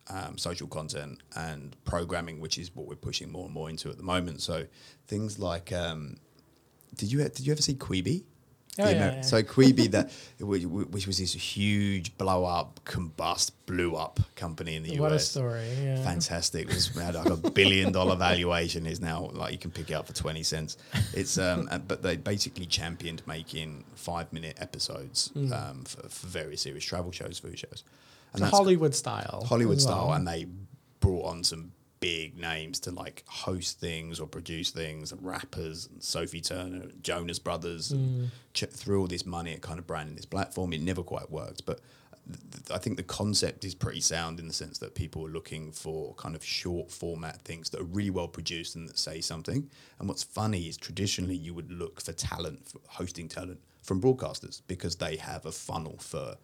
[0.10, 3.98] um, social content and programming, which is what we're pushing more and more into at
[3.98, 4.42] the moment.
[4.42, 4.66] So
[5.08, 6.18] things like, um,
[6.96, 8.24] did you did you ever see Quibi?
[8.80, 9.22] Oh, yeah, Amer- yeah.
[9.22, 14.94] So Quibi, that which, was this huge blow up, combust, blew up company in the
[14.94, 15.00] US.
[15.00, 15.68] What a story.
[15.84, 16.02] Yeah.
[16.04, 16.70] Fantastic.
[16.70, 18.86] It was had like a billion dollar valuation.
[18.86, 20.78] Is now like you can pick it up for twenty cents.
[21.14, 26.86] It's um, but they basically championed making five minute episodes um, for, for very serious
[26.86, 27.84] travel shows, food shows,
[28.34, 29.46] and So Hollywood style.
[29.48, 30.14] Hollywood style, well.
[30.14, 30.48] and they
[31.02, 36.04] brought on some big names to like host things or produce things, and rappers, and
[36.04, 38.30] Sophie Turner, Jonas Brothers, and mm.
[38.54, 40.74] ch- threw all this money at kind of branding this platform.
[40.74, 41.80] It never quite worked, but
[42.28, 45.30] th- th- I think the concept is pretty sound in the sense that people are
[45.30, 49.22] looking for kind of short format things that are really well produced and that say
[49.22, 49.70] something.
[50.00, 54.62] And what's funny is traditionally you would look for talent, for hosting talent from broadcasters
[54.68, 56.36] because they have a funnel for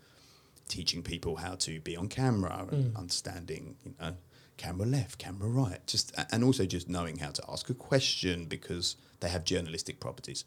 [0.68, 2.98] teaching people how to be on camera and mm.
[2.98, 4.14] understanding, you know,
[4.58, 8.96] camera left, camera right, just and also just knowing how to ask a question because
[9.20, 10.46] they have journalistic properties.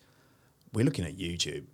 [0.73, 1.65] We're looking at YouTube.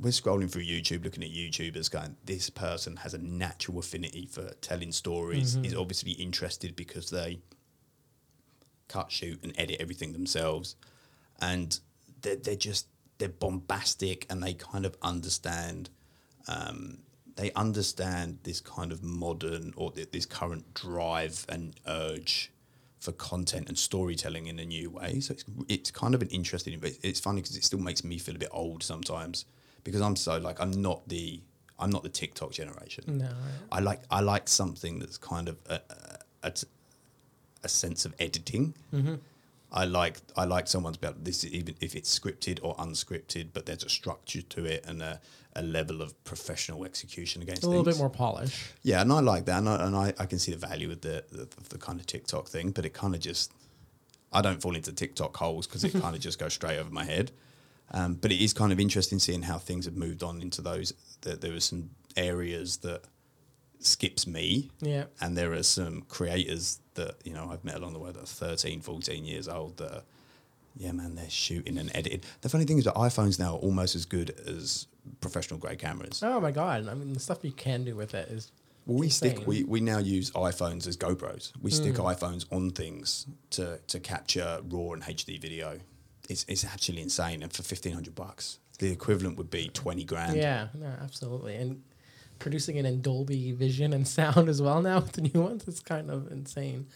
[0.00, 4.52] We're scrolling through YouTube, looking at YouTubers, going, "This person has a natural affinity for
[4.60, 5.56] telling stories.
[5.56, 7.40] Is obviously interested because they
[8.86, 10.76] cut, shoot, and edit everything themselves,
[11.40, 11.78] and
[12.22, 12.86] they're, they're just
[13.18, 15.90] they're bombastic and they kind of understand
[16.46, 16.98] um,
[17.38, 22.50] they understand this kind of modern or th- this current drive and urge
[22.98, 25.20] for content and storytelling in a new way.
[25.20, 26.78] So it's it's kind of an interesting.
[27.02, 29.44] It's funny because it still makes me feel a bit old sometimes
[29.84, 31.40] because I'm so like I'm not the
[31.78, 33.04] I'm not the TikTok generation.
[33.06, 33.30] No.
[33.70, 35.80] I like I like something that's kind of a,
[36.42, 36.52] a, a,
[37.62, 38.74] a sense of editing.
[38.92, 39.14] Mm-hmm.
[39.70, 43.84] I like I like someone's about this even if it's scripted or unscripted, but there's
[43.84, 45.20] a structure to it and a,
[45.54, 47.66] a level of professional execution against it.
[47.66, 47.96] a little things.
[47.96, 48.72] bit more polish.
[48.82, 51.02] Yeah, and I like that, and I, and I, I can see the value of
[51.02, 53.52] the, the the kind of TikTok thing, but it kind of just
[54.32, 57.04] I don't fall into TikTok holes because it kind of just goes straight over my
[57.04, 57.32] head.
[57.90, 60.94] Um, but it is kind of interesting seeing how things have moved on into those.
[61.22, 63.02] That there were some areas that
[63.80, 65.04] skips me, Yeah.
[65.20, 68.26] and there are some creators that you know I've met along the way that are
[68.26, 69.92] 13, 14 years old that.
[69.92, 70.02] Are,
[70.76, 72.20] yeah, man, they're shooting and editing.
[72.40, 74.86] The funny thing is that iPhones now are almost as good as
[75.20, 76.22] professional grade cameras.
[76.22, 76.88] Oh my god!
[76.88, 78.52] I mean, the stuff you can do with it is.
[78.86, 79.36] Well, we insane.
[79.36, 79.46] stick.
[79.46, 81.52] We, we now use iPhones as GoPros.
[81.60, 82.02] We stick hmm.
[82.02, 85.78] iPhones on things to to capture raw and HD video.
[86.28, 90.36] It's it's actually insane, and for fifteen hundred bucks, the equivalent would be twenty grand.
[90.36, 91.82] Yeah, no, absolutely, and
[92.38, 95.66] producing it in Dolby Vision and sound as well now with the new ones.
[95.66, 96.86] It's kind of insane.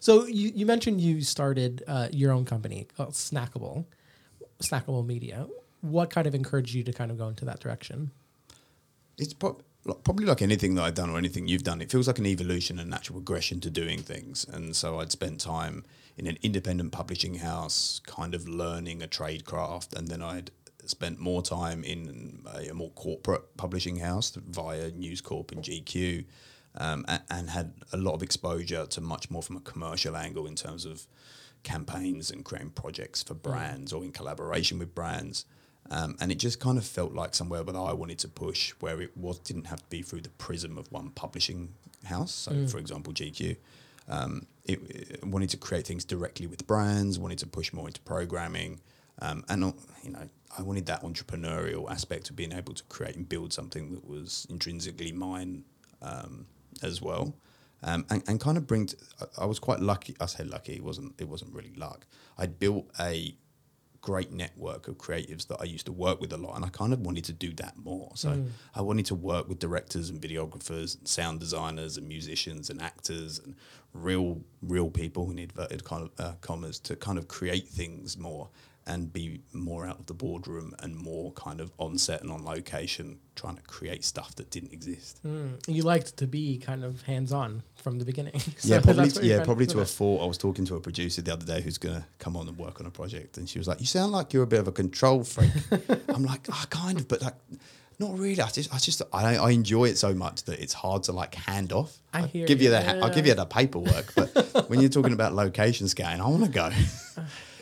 [0.00, 3.84] So you, you mentioned you started uh, your own company called Snackable,
[4.60, 5.46] Snackable Media.
[5.80, 8.12] What kind of encouraged you to kind of go into that direction?
[9.18, 9.62] It's prob-
[10.04, 11.82] probably like anything that I've done or anything you've done.
[11.82, 14.44] It feels like an evolution and natural progression to doing things.
[14.44, 15.84] And so I'd spent time
[16.16, 20.50] in an independent publishing house, kind of learning a trade craft, and then I'd
[20.86, 26.24] spent more time in a, a more corporate publishing house via News Corp and GQ,
[26.76, 30.46] um, and, and had a lot of exposure to much more from a commercial angle
[30.46, 31.06] in terms of
[31.62, 35.44] campaigns and creating projects for brands or in collaboration with brands.
[35.90, 39.00] Um, and it just kind of felt like somewhere that I wanted to push, where
[39.00, 42.32] it was didn't have to be through the prism of one publishing house.
[42.32, 43.56] So, for example, GQ.
[44.08, 47.18] Um, it, it wanted to create things directly with brands.
[47.18, 48.80] Wanted to push more into programming,
[49.22, 53.26] um, and you know, I wanted that entrepreneurial aspect of being able to create and
[53.26, 55.64] build something that was intrinsically mine
[56.02, 56.46] um,
[56.82, 57.34] as well.
[57.84, 58.86] Um, and, and kind of bring.
[58.86, 58.96] To,
[59.38, 60.14] I was quite lucky.
[60.20, 60.74] I say lucky.
[60.74, 61.14] It wasn't.
[61.18, 62.06] It wasn't really luck.
[62.38, 63.34] I built a
[64.00, 66.92] great network of creatives that I used to work with a lot, and I kind
[66.92, 68.12] of wanted to do that more.
[68.14, 72.80] So I wanted to work with directors and videographers, and sound designers, and musicians and
[72.80, 73.56] actors, and
[73.94, 78.48] real, real people in inverted kind of, uh, commas to kind of create things more
[78.86, 82.44] and be more out of the boardroom and more kind of on set and on
[82.44, 85.20] location, trying to create stuff that didn't exist.
[85.24, 85.58] Mm.
[85.68, 88.40] You liked to be kind of hands on from the beginning.
[88.58, 89.08] So yeah, probably.
[89.08, 90.22] that's Yeah, probably to a fault.
[90.22, 92.58] I was talking to a producer the other day who's going to come on and
[92.58, 94.68] work on a project, and she was like, "You sound like you're a bit of
[94.68, 95.50] a control freak."
[96.08, 97.34] I'm like, "Ah, kind of, but like,
[98.02, 98.40] not really.
[98.40, 101.34] I just, I just, I, I enjoy it so much that it's hard to like
[101.34, 101.98] hand off.
[102.12, 104.90] I I'll hear give you, you, the, I'll give you the paperwork, but when you're
[104.90, 106.70] talking about location scanning, I want to go.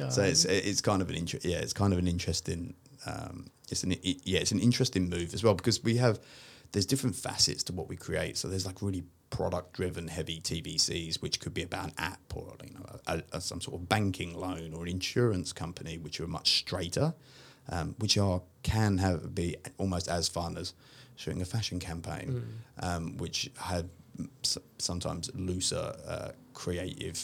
[0.08, 2.74] so it's, it's kind of an inter- yeah, it's kind of an interesting,
[3.06, 6.18] um, it's an, it, yeah, it's an interesting move as well because we have,
[6.72, 8.38] there's different facets to what we create.
[8.38, 12.54] So there's like really product driven heavy TVCs, which could be about an app or
[12.64, 16.26] you know, a, a, some sort of banking loan or an insurance company, which are
[16.26, 17.14] much straighter,
[17.68, 20.74] um, which are can have be almost as fun as
[21.16, 22.42] shooting a fashion campaign,
[22.80, 23.88] um, which had
[24.44, 27.22] s- sometimes looser uh, creative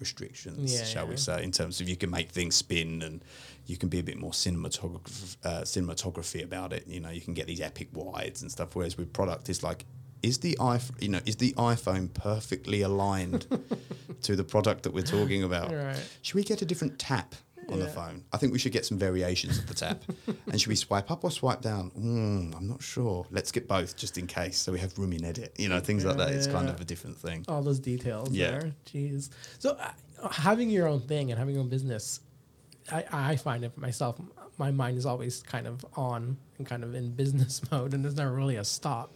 [0.00, 3.22] restrictions, Yeah, shall we say, in terms of you can make things spin and
[3.66, 6.86] you can be a bit more cinematograph- uh, cinematography about it.
[6.86, 8.74] You know, you can get these epic wides and stuff.
[8.74, 9.84] Whereas with product, it's like,
[10.22, 13.46] is the iPhone, you know, is the iPhone perfectly aligned
[14.22, 15.72] to the product that we're talking about?
[15.72, 16.02] Right.
[16.22, 17.34] Should we get a different tap
[17.72, 18.24] on the phone?
[18.32, 20.02] I think we should get some variations of the tap.
[20.50, 21.90] and should we swipe up or swipe down?
[21.92, 23.26] Mm, I'm not sure.
[23.30, 25.54] Let's get both just in case, so we have room in edit.
[25.58, 26.30] You know, things like that.
[26.32, 27.44] It's kind of a different thing.
[27.48, 28.50] all those details Yeah.
[28.52, 28.72] there.
[28.86, 29.30] Jeez.
[29.58, 32.20] So uh, having your own thing and having your own business,
[32.92, 34.20] I, I find it for myself,
[34.58, 38.16] my mind is always kind of on and kind of in business mode, and there's
[38.16, 39.10] never really a stop.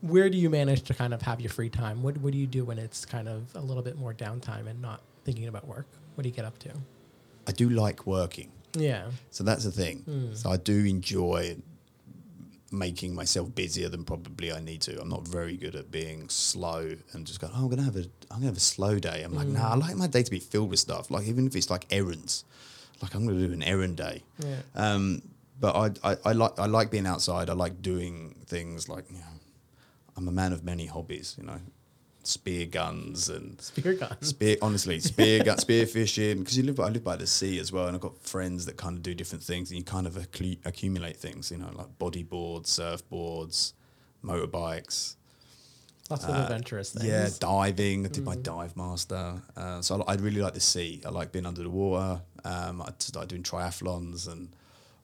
[0.00, 2.02] Where do you manage to kind of have your free time?
[2.02, 4.82] What What do you do when it's kind of a little bit more downtime and
[4.82, 5.86] not thinking about work?
[6.16, 6.70] What do you get up to?
[7.46, 8.52] I do like working.
[8.74, 9.04] Yeah.
[9.30, 10.30] So that's the thing.
[10.34, 11.56] So I do enjoy
[12.70, 15.00] making myself busier than probably I need to.
[15.00, 18.06] I'm not very good at being slow and just going, oh, I'm gonna have a
[18.30, 19.22] I'm gonna have a slow day.
[19.22, 21.10] I'm like, nah, I like my day to be filled with stuff.
[21.10, 22.44] Like even if it's like errands,
[23.02, 24.22] like I'm gonna do an errand day.
[24.38, 24.56] Yeah.
[24.74, 25.22] Um,
[25.60, 27.50] but I, I, I like I like being outside.
[27.50, 29.24] I like doing things like you know,
[30.16, 31.36] I'm a man of many hobbies.
[31.38, 31.60] You know,
[32.24, 34.28] spear guns and Spear guns.
[34.28, 36.40] Spear, honestly, spear gun, spear fishing.
[36.40, 38.66] Because you live, by, I live by the sea as well, and I've got friends
[38.66, 41.50] that kind of do different things, and you kind of accu- accumulate things.
[41.50, 43.72] You know, like bodyboards, surfboards,
[44.24, 45.16] motorbikes.
[46.10, 47.06] Lots of adventurous things.
[47.06, 48.04] Yeah, diving.
[48.04, 49.40] I did my dive master.
[49.56, 51.00] Uh, so I, I really like the sea.
[51.06, 52.20] I like being under the water.
[52.44, 54.54] Um, I started doing triathlons, and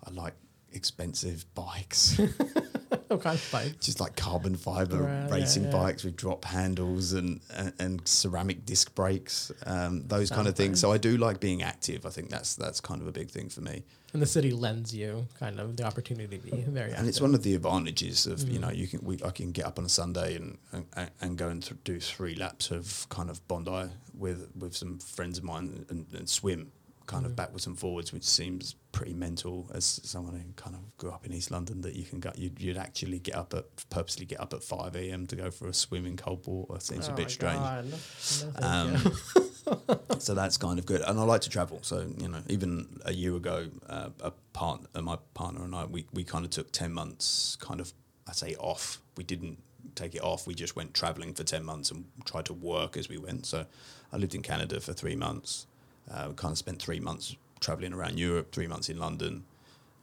[0.07, 0.35] I like
[0.73, 2.21] expensive bikes,
[3.11, 3.23] Of
[3.53, 3.81] bike?
[3.81, 5.71] just like carbon fiber Right, racing yeah.
[5.71, 10.71] bikes with drop handles and and, and ceramic disc brakes, um, those kind of things.
[10.77, 10.81] nice.
[10.81, 12.07] So I do like being active.
[12.07, 13.85] I think that's that's kind of a big thing for me.
[14.15, 17.35] And the city lends you kind of the opportunity to be very and it's one
[17.35, 18.63] of the advantages of you Mm.
[18.63, 21.49] know you can we, I can get up on a Sunday and and, and go
[21.49, 25.85] and th- do three laps of kind of Bondi with with some friends of mine
[25.91, 26.73] and, and swim
[27.09, 27.31] kind Mm.
[27.31, 31.25] of backwards and forwards, which seems pretty mental as someone who kind of grew up
[31.27, 34.39] in East London that you can go you'd, you'd actually get up at purposely get
[34.41, 35.27] up at five a.m.
[35.27, 36.79] to go for a swim in cold water.
[36.81, 37.59] Seems Oh a bit strange.
[37.61, 38.63] God.
[38.63, 39.13] Um,
[40.19, 41.79] so that's kind of good, and I like to travel.
[41.83, 45.85] So you know, even a year ago, uh, a part, uh, my partner and I,
[45.87, 47.93] we, we kind of took ten months, kind of,
[48.27, 49.01] I say off.
[49.17, 49.59] We didn't
[49.95, 50.47] take it off.
[50.47, 53.47] We just went traveling for ten months and tried to work as we went.
[53.47, 53.67] So
[54.13, 55.67] I lived in Canada for three months.
[56.11, 59.45] Uh, kind of spent three months traveling around Europe, three months in London,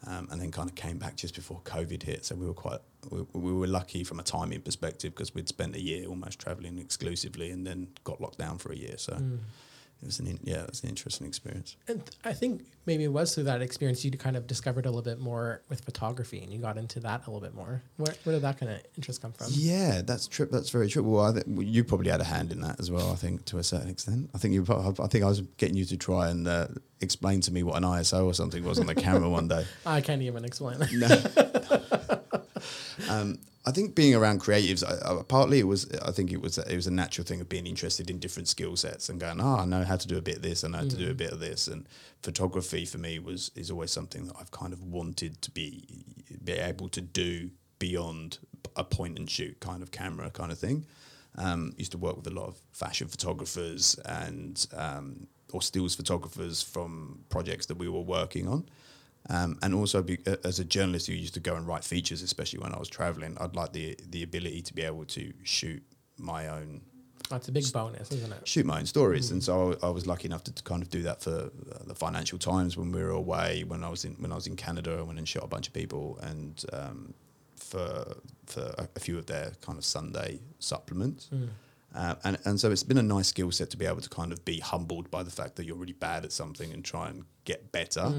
[0.06, 2.26] um, and then kind of came back just before COVID hit.
[2.26, 2.80] So we were quite,
[3.10, 6.78] we, we were lucky from a timing perspective because we'd spent a year almost traveling
[6.78, 8.98] exclusively, and then got locked down for a year.
[8.98, 9.40] So Mm.
[10.02, 11.78] It was an in, yeah, it was an interesting experience.
[11.88, 15.02] And I think maybe it was through that experience you kind of discovered a little
[15.02, 17.82] bit more with photography and you got into that a little bit more.
[17.98, 19.48] Where, where did that kind of interest come from?
[19.52, 20.48] Yeah, that's true.
[20.52, 21.04] That's very true.
[21.04, 23.12] Well, I think well, you probably had a hand in that as well.
[23.12, 24.30] I think to a certain extent.
[24.36, 24.66] I think you.
[24.70, 26.68] I think I was getting you to try and uh,
[27.02, 29.66] explain to me what an ISO or something was on the camera one day.
[29.86, 32.24] I can't even explain that.
[33.00, 33.10] No.
[33.10, 35.92] um, I think being around creatives, I, I, partly it was.
[36.00, 36.58] I think it was.
[36.58, 39.58] It was a natural thing of being interested in different skill sets and going, oh,
[39.58, 40.64] I know how to do a bit of this.
[40.64, 41.68] I know how to do a bit of this.
[41.68, 41.88] And
[42.22, 45.84] photography for me was is always something that I've kind of wanted to be
[46.44, 47.50] be able to do
[47.80, 48.38] beyond
[48.76, 50.86] a point and shoot kind of camera kind of thing.
[51.38, 56.62] Um, used to work with a lot of fashion photographers and um, or stills photographers
[56.62, 58.66] from projects that we were working on.
[59.30, 62.60] Um, and also, be, as a journalist who used to go and write features, especially
[62.60, 65.82] when I was traveling, I'd like the the ability to be able to shoot
[66.18, 66.82] my own
[67.30, 68.48] That's a big bonus, isn't it?
[68.48, 69.32] shoot my own stories.
[69.32, 71.84] And so I, I was lucky enough to, to kind of do that for uh,
[71.88, 73.64] the Financial Times when we were away.
[73.68, 75.68] When I was in when I was in Canada, I went and shot a bunch
[75.68, 77.14] of people, and um,
[77.56, 78.16] for
[78.46, 81.30] for a, a few of their kind of Sunday supplements.
[81.96, 84.32] Uh, and, and so it's been a nice skill set to be able to kind
[84.34, 87.24] of be humbled by the fact that you're really bad at something and try and
[87.46, 88.14] get better.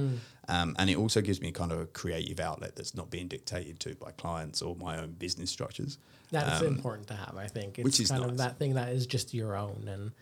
[0.48, 3.78] Um, and it also gives me kind of a creative outlet that's not being dictated
[3.80, 5.98] to by clients or my own business structures.
[6.30, 7.78] That's Um, important to have, I think.
[7.78, 8.30] It's which is kind nice.
[8.30, 10.12] of that thing that is just your own and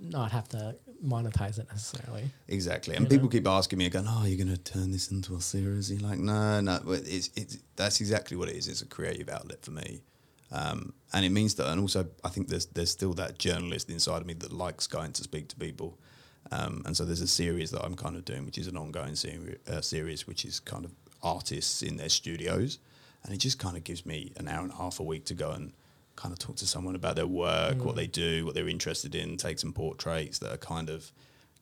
[0.00, 2.30] not have to monetize it necessarily.
[2.46, 3.30] Exactly, and You people know?
[3.32, 6.18] keep asking me, going, "Oh, you're going to turn this into a series?" You're like,
[6.20, 8.68] "No, no." It's it's that's exactly what it is.
[8.68, 10.02] It's a creative outlet for me,
[10.50, 11.68] um, and it means that.
[11.68, 15.12] And also, I think there's there's still that journalist inside of me that likes going
[15.12, 15.98] to speak to people,
[16.50, 19.14] um, and so there's a series that I'm kind of doing, which is an ongoing
[19.14, 20.92] seri- uh, series, which is kind of
[21.22, 22.78] artists in their studios,
[23.24, 25.34] and it just kind of gives me an hour and a half a week to
[25.34, 25.72] go and
[26.16, 29.36] kind of talk to someone about their work, what they do, what they're interested in,
[29.36, 31.12] take some portraits that are kind of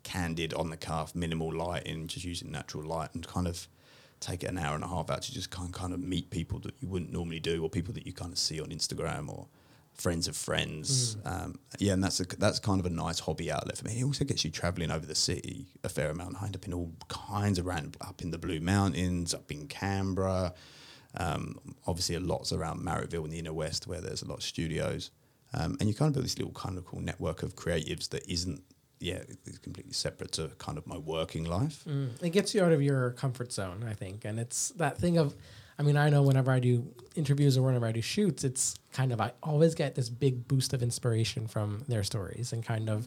[0.02, 3.68] candid on the cuff, minimal lighting, just using natural light, and kind of
[4.20, 6.74] take an hour and a half out to just kind kind of meet people that
[6.80, 9.46] you wouldn't normally do, or people that you kind of see on Instagram or
[9.94, 11.16] friends of friends.
[11.24, 14.00] Um, yeah, and that's a, that's kind of a nice hobby outlet for me.
[14.00, 16.36] It also gets you traveling over the city a fair amount.
[16.40, 19.66] I end up in all kinds of random up in the Blue Mountains, up in
[19.68, 20.54] Canberra.
[21.16, 24.42] Um, obviously, a lot's around Marrickville in the inner west where there's a lot of
[24.42, 25.10] studios.
[25.54, 28.28] Um, and you kind of build this little kind of cool network of creatives that
[28.30, 28.62] isn't,
[28.98, 31.84] yeah, it's completely separate to kind of my working life.
[31.88, 32.22] Mm.
[32.22, 35.34] It gets you out of your comfort zone, I think, and it's that thing of.
[35.78, 36.86] I mean, I know whenever I do
[37.16, 40.72] interviews or whenever I do shoots, it's kind of I always get this big boost
[40.72, 43.06] of inspiration from their stories and kind of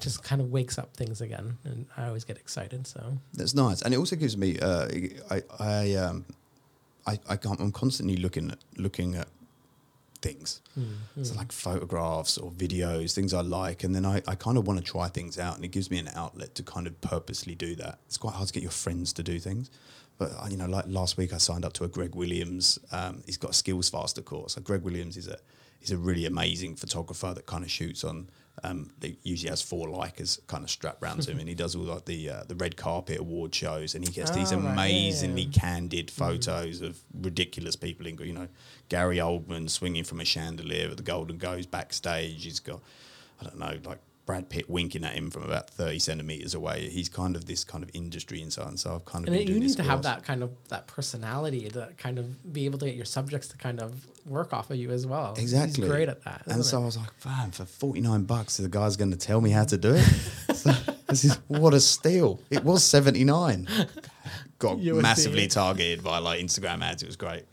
[0.00, 2.86] just kind of wakes up things again, and I always get excited.
[2.86, 4.58] So That's nice, and it also gives me.
[4.58, 4.88] Uh,
[5.30, 6.24] I I um,
[7.06, 9.28] I, I can't, I'm constantly looking at looking at
[10.26, 10.60] things,
[11.22, 14.78] so like photographs or videos, things I like, and then I, I kind of want
[14.80, 17.70] to try things out, and it gives me an outlet to kind of purposely do
[17.82, 17.94] that.
[18.06, 19.70] It's quite hard to get your friends to do things.
[20.18, 22.78] But uh, you know, like last week, I signed up to a Greg Williams.
[22.92, 24.54] Um, he's got a Skills Faster course.
[24.54, 25.38] So Greg Williams is a
[25.80, 28.30] he's a really amazing photographer that kind of shoots on.
[28.62, 31.74] Um, he usually has four Leicas kind of strapped around to him, and he does
[31.74, 34.64] all like the uh, the red carpet award shows, and he gets these Oh, right,
[34.64, 38.06] yeah, amazingly candid photos of ridiculous people.
[38.06, 38.48] In, you know,
[38.88, 42.44] Gary Oldman swinging from a chandelier at the Golden Globes backstage.
[42.44, 42.80] He's got
[43.40, 43.98] I don't know like.
[44.26, 46.88] Brad Pitt winking at him from about thirty centimeters away.
[46.88, 48.62] He's kind of this kind of industry and so
[48.94, 50.86] I've kind of and been it, doing you need to have that kind of that
[50.86, 54.70] personality to kind of be able to get your subjects to kind of work off
[54.70, 55.34] of you as well.
[55.36, 55.82] Exactly.
[55.82, 56.42] He's great at that.
[56.46, 56.82] And so it?
[56.82, 59.76] I was like, man, for 49 bucks, the guy's going to tell me how to
[59.76, 60.02] do it.
[60.54, 60.72] so,
[61.08, 62.40] this is, what a steal.
[62.50, 63.68] It was 79.
[64.58, 67.02] Got massively targeted by like Instagram ads.
[67.02, 67.44] It was great.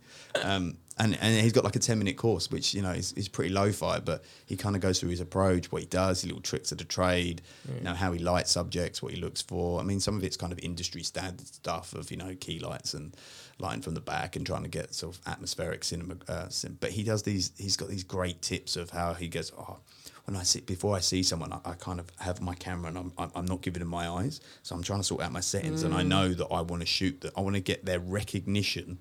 [0.42, 3.28] Um, and, and he's got like a 10 minute course, which, you know, is, is
[3.28, 6.28] pretty lo fi, but he kind of goes through his approach, what he does, his
[6.28, 7.42] little tricks of the trade,
[7.76, 9.80] you know, how he lights subjects, what he looks for.
[9.80, 12.94] I mean, some of it's kind of industry standard stuff of, you know, key lights
[12.94, 13.18] and
[13.58, 16.18] lighting from the back and trying to get sort of atmospheric cinema.
[16.28, 16.48] Uh,
[16.80, 19.80] but he does these, he's got these great tips of how he goes, oh,
[20.26, 22.98] when I see before I see someone, I, I kind of have my camera and
[23.00, 25.40] I'm, I'm I'm not giving them my eyes, so I'm trying to sort out my
[25.40, 28.00] settings, and I know that I want to shoot that I want to get their
[28.00, 29.00] recognition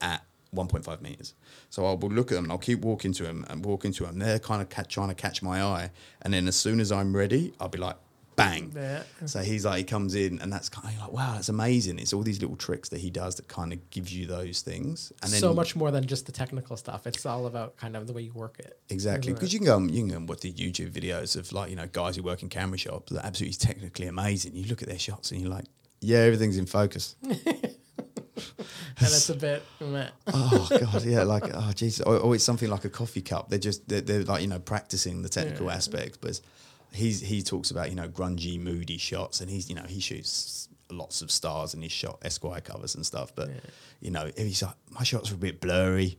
[0.00, 0.24] at
[0.54, 1.34] 1.5 meters.
[1.70, 4.04] So I will look at them and I'll keep walking to them and walking to
[4.04, 4.18] them.
[4.18, 5.90] They're kind of ca- trying to catch my eye,
[6.22, 7.96] and then as soon as I'm ready, I'll be like,
[8.36, 8.72] bang.
[8.76, 9.02] Yeah.
[9.24, 11.98] So he's like, he comes in, and that's kind of like, wow, that's amazing.
[11.98, 15.12] It's all these little tricks that he does that kind of gives you those things,
[15.22, 17.06] and then so much more than just the technical stuff.
[17.06, 18.78] It's all about kind of the way you work it.
[18.90, 21.52] Exactly, because you can go and you can go and watch the YouTube videos of
[21.52, 24.54] like you know guys who work in camera shops that are absolutely technically amazing.
[24.54, 25.64] You look at their shots and you're like,
[26.00, 27.16] yeah, everything's in focus.
[28.58, 28.66] and
[29.00, 29.62] it's a bit.
[29.80, 30.08] meh.
[30.28, 33.48] oh god, yeah, like oh Jesus, or, or it's something like a coffee cup.
[33.48, 35.74] They're just they're, they're like you know practicing the technical Yeah.
[35.74, 36.40] aspects, but
[36.92, 40.68] he's he talks about you know grungy, moody shots, and he's you know he shoots
[40.90, 43.34] lots of stars and he's shot Esquire covers and stuff.
[43.34, 43.50] But
[44.00, 46.18] you know he's like my shots are a bit blurry.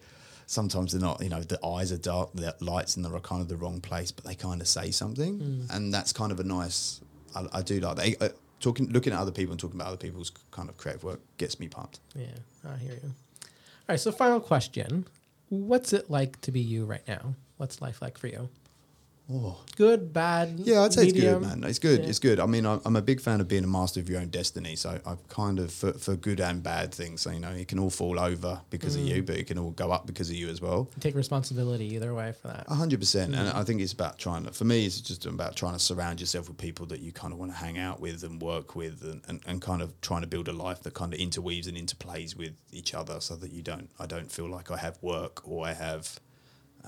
[0.49, 3.49] Sometimes they're not, you know, the eyes are dark, the lights in the kind of
[3.49, 7.01] the wrong place, but they kind of say something, and that's kind of a nice.
[7.35, 8.21] I, I do like that.
[8.21, 11.19] Uh, talking, looking at other people and talking about other people's kind of creative work
[11.37, 11.99] gets me pumped.
[12.15, 12.27] Yeah,
[12.67, 13.13] I hear you.
[13.43, 15.05] All right, so final question:
[15.49, 17.35] What's it like to be you right now?
[17.57, 18.49] What's life like for you?
[19.31, 19.57] Oh.
[19.75, 20.53] Good, bad?
[20.57, 21.43] Yeah, I'd say medium?
[21.43, 21.69] it's good, man.
[21.69, 22.01] It's good.
[22.03, 22.07] Yeah.
[22.09, 22.39] It's good.
[22.39, 24.75] I mean, I'm, I'm a big fan of being a master of your own destiny.
[24.77, 27.21] So I kind of for, for good and bad things.
[27.23, 29.07] So, you know, it can all fall over because of Mm.
[29.07, 30.89] you, but it can all go up because of you as well.
[30.95, 32.65] You take responsibility either way for that.
[32.69, 33.35] A hundred percent.
[33.35, 36.21] And I think it's about trying to, for me, it's just about trying to surround
[36.21, 39.03] yourself with people that you kind of want to hang out with and work with
[39.03, 41.75] and, and, and kind of trying to build a life that kind of interweaves and
[41.77, 45.47] interplays with each other so that you don't, I don't feel like I have work
[45.47, 46.17] or I have,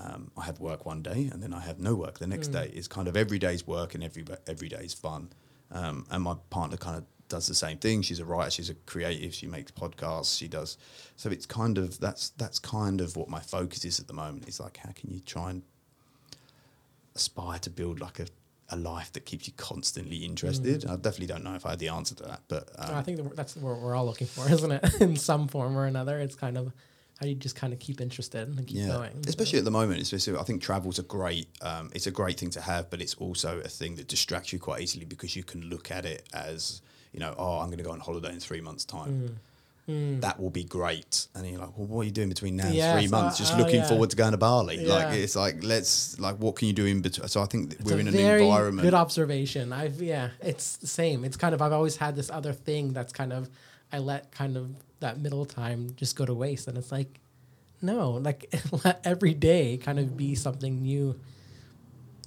[0.02, 2.70] um, I have work one day and then I have no work the next day.
[2.74, 5.30] It's kind of every day's work and every, every day's fun.
[5.70, 8.02] Um, and my partner kind of does the same thing.
[8.02, 10.78] She's a writer, she's a creative, she makes podcasts, she does.
[11.16, 14.48] So it's kind of, that's, that's kind of what my focus is at the moment.
[14.48, 15.62] It's like, how can you try and
[17.14, 18.26] aspire to build like a,
[18.70, 20.86] a life that keeps you constantly interested?
[20.86, 23.36] I definitely don't know if I had the answer to that, but um, I think
[23.36, 25.00] that's what we're all looking for, isn't it?
[25.00, 26.72] In some form or another, it's kind of
[27.20, 29.12] how do you just kind of keep interested and keep going.
[29.26, 32.48] Especially at the moment, especially I think travel's a great um, it's a great thing
[32.50, 35.68] to have, but it's also a thing that distracts you quite easily because you can
[35.68, 36.80] look at it as
[37.12, 39.38] you know, oh, I'm going to go on holiday in three months' time.
[40.20, 42.74] That will be great, and you're like, well, what are you doing between now and
[42.76, 43.38] Yeah, three months?
[43.38, 43.88] Just oh, looking yeah.
[43.88, 44.86] forward to going to Bali.
[44.86, 47.26] Like it's like let's like what can you do in between?
[47.26, 48.86] So I think we're in an environment.
[48.86, 49.72] Good observation.
[49.72, 51.24] I've yeah, it's the same.
[51.24, 53.50] It's kind of I've always had this other thing that's kind of
[53.92, 57.20] I let kind of that middle time just go to waste, and it's like
[57.82, 58.52] no, like
[58.84, 61.18] let every day kind of be something new,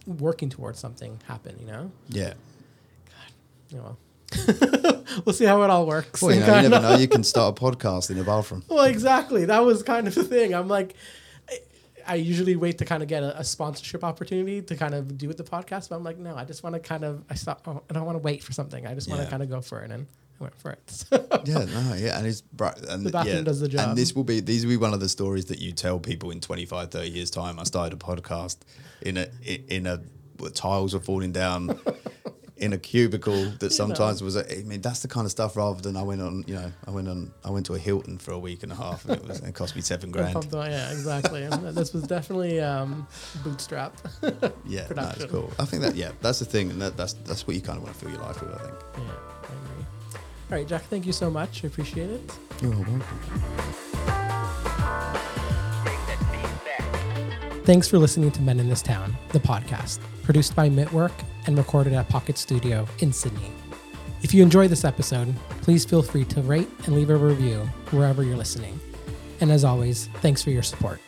[0.07, 1.55] working towards something happen.
[1.59, 1.91] You know.
[2.09, 2.33] yeah.
[3.69, 3.97] Yeah, well,
[5.25, 6.21] we'll see how it all works.
[6.21, 6.97] Well, you, know, you never know.
[6.97, 8.63] You can start a podcast in a bathroom.
[8.67, 9.45] Well, exactly.
[9.45, 10.53] That was kind of the thing.
[10.53, 10.93] I'm like,
[11.49, 11.59] I,
[12.07, 15.27] I usually wait to kind of get a, a sponsorship opportunity to kind of do
[15.27, 17.67] with the podcast, but I'm like, no, I just want to kind of I stop.
[17.67, 18.85] Oh, I don't want to wait for something.
[18.85, 19.31] I just want to Yeah.
[19.31, 20.05] kind of go for it, and
[20.39, 21.05] I went for it.
[21.45, 22.79] yeah, no, yeah, and it's bright.
[22.87, 23.89] And The bathroom yeah, does the job.
[23.89, 26.31] And this will be these will be one of the stories that you tell people
[26.31, 27.59] in 25, 30 years time.
[27.59, 28.57] I started a podcast
[29.01, 30.01] in a in a
[30.37, 31.79] where tiles were falling down
[32.57, 34.35] in a cubicle that sometimes was.
[34.35, 35.57] A, I mean, that's the kind of stuff.
[35.57, 38.17] Rather than I went on, you know, I went on, I went to a Hilton
[38.17, 40.47] for a week and a half, and it was it cost me seven grand.
[40.51, 41.43] Yeah, exactly.
[41.43, 43.07] And this was definitely um,
[43.43, 43.97] bootstrap.
[44.65, 45.51] Yeah, no, cool.
[45.59, 47.83] I think that yeah, that's the thing, and that, that's that's what you kind of
[47.83, 48.53] want to fill your life with.
[48.53, 48.75] I think.
[48.97, 49.32] Yeah.
[50.53, 51.63] All right, Jack, thank you so much.
[51.63, 52.21] I appreciate it.
[52.61, 53.01] You're welcome.
[57.63, 61.11] Thanks for listening to Men in This Town, the podcast, produced by Mitwork
[61.47, 63.51] and recorded at Pocket Studio in Sydney.
[64.21, 68.21] If you enjoyed this episode, please feel free to rate and leave a review wherever
[68.21, 68.79] you're listening.
[69.41, 71.01] And as always, thanks for your support.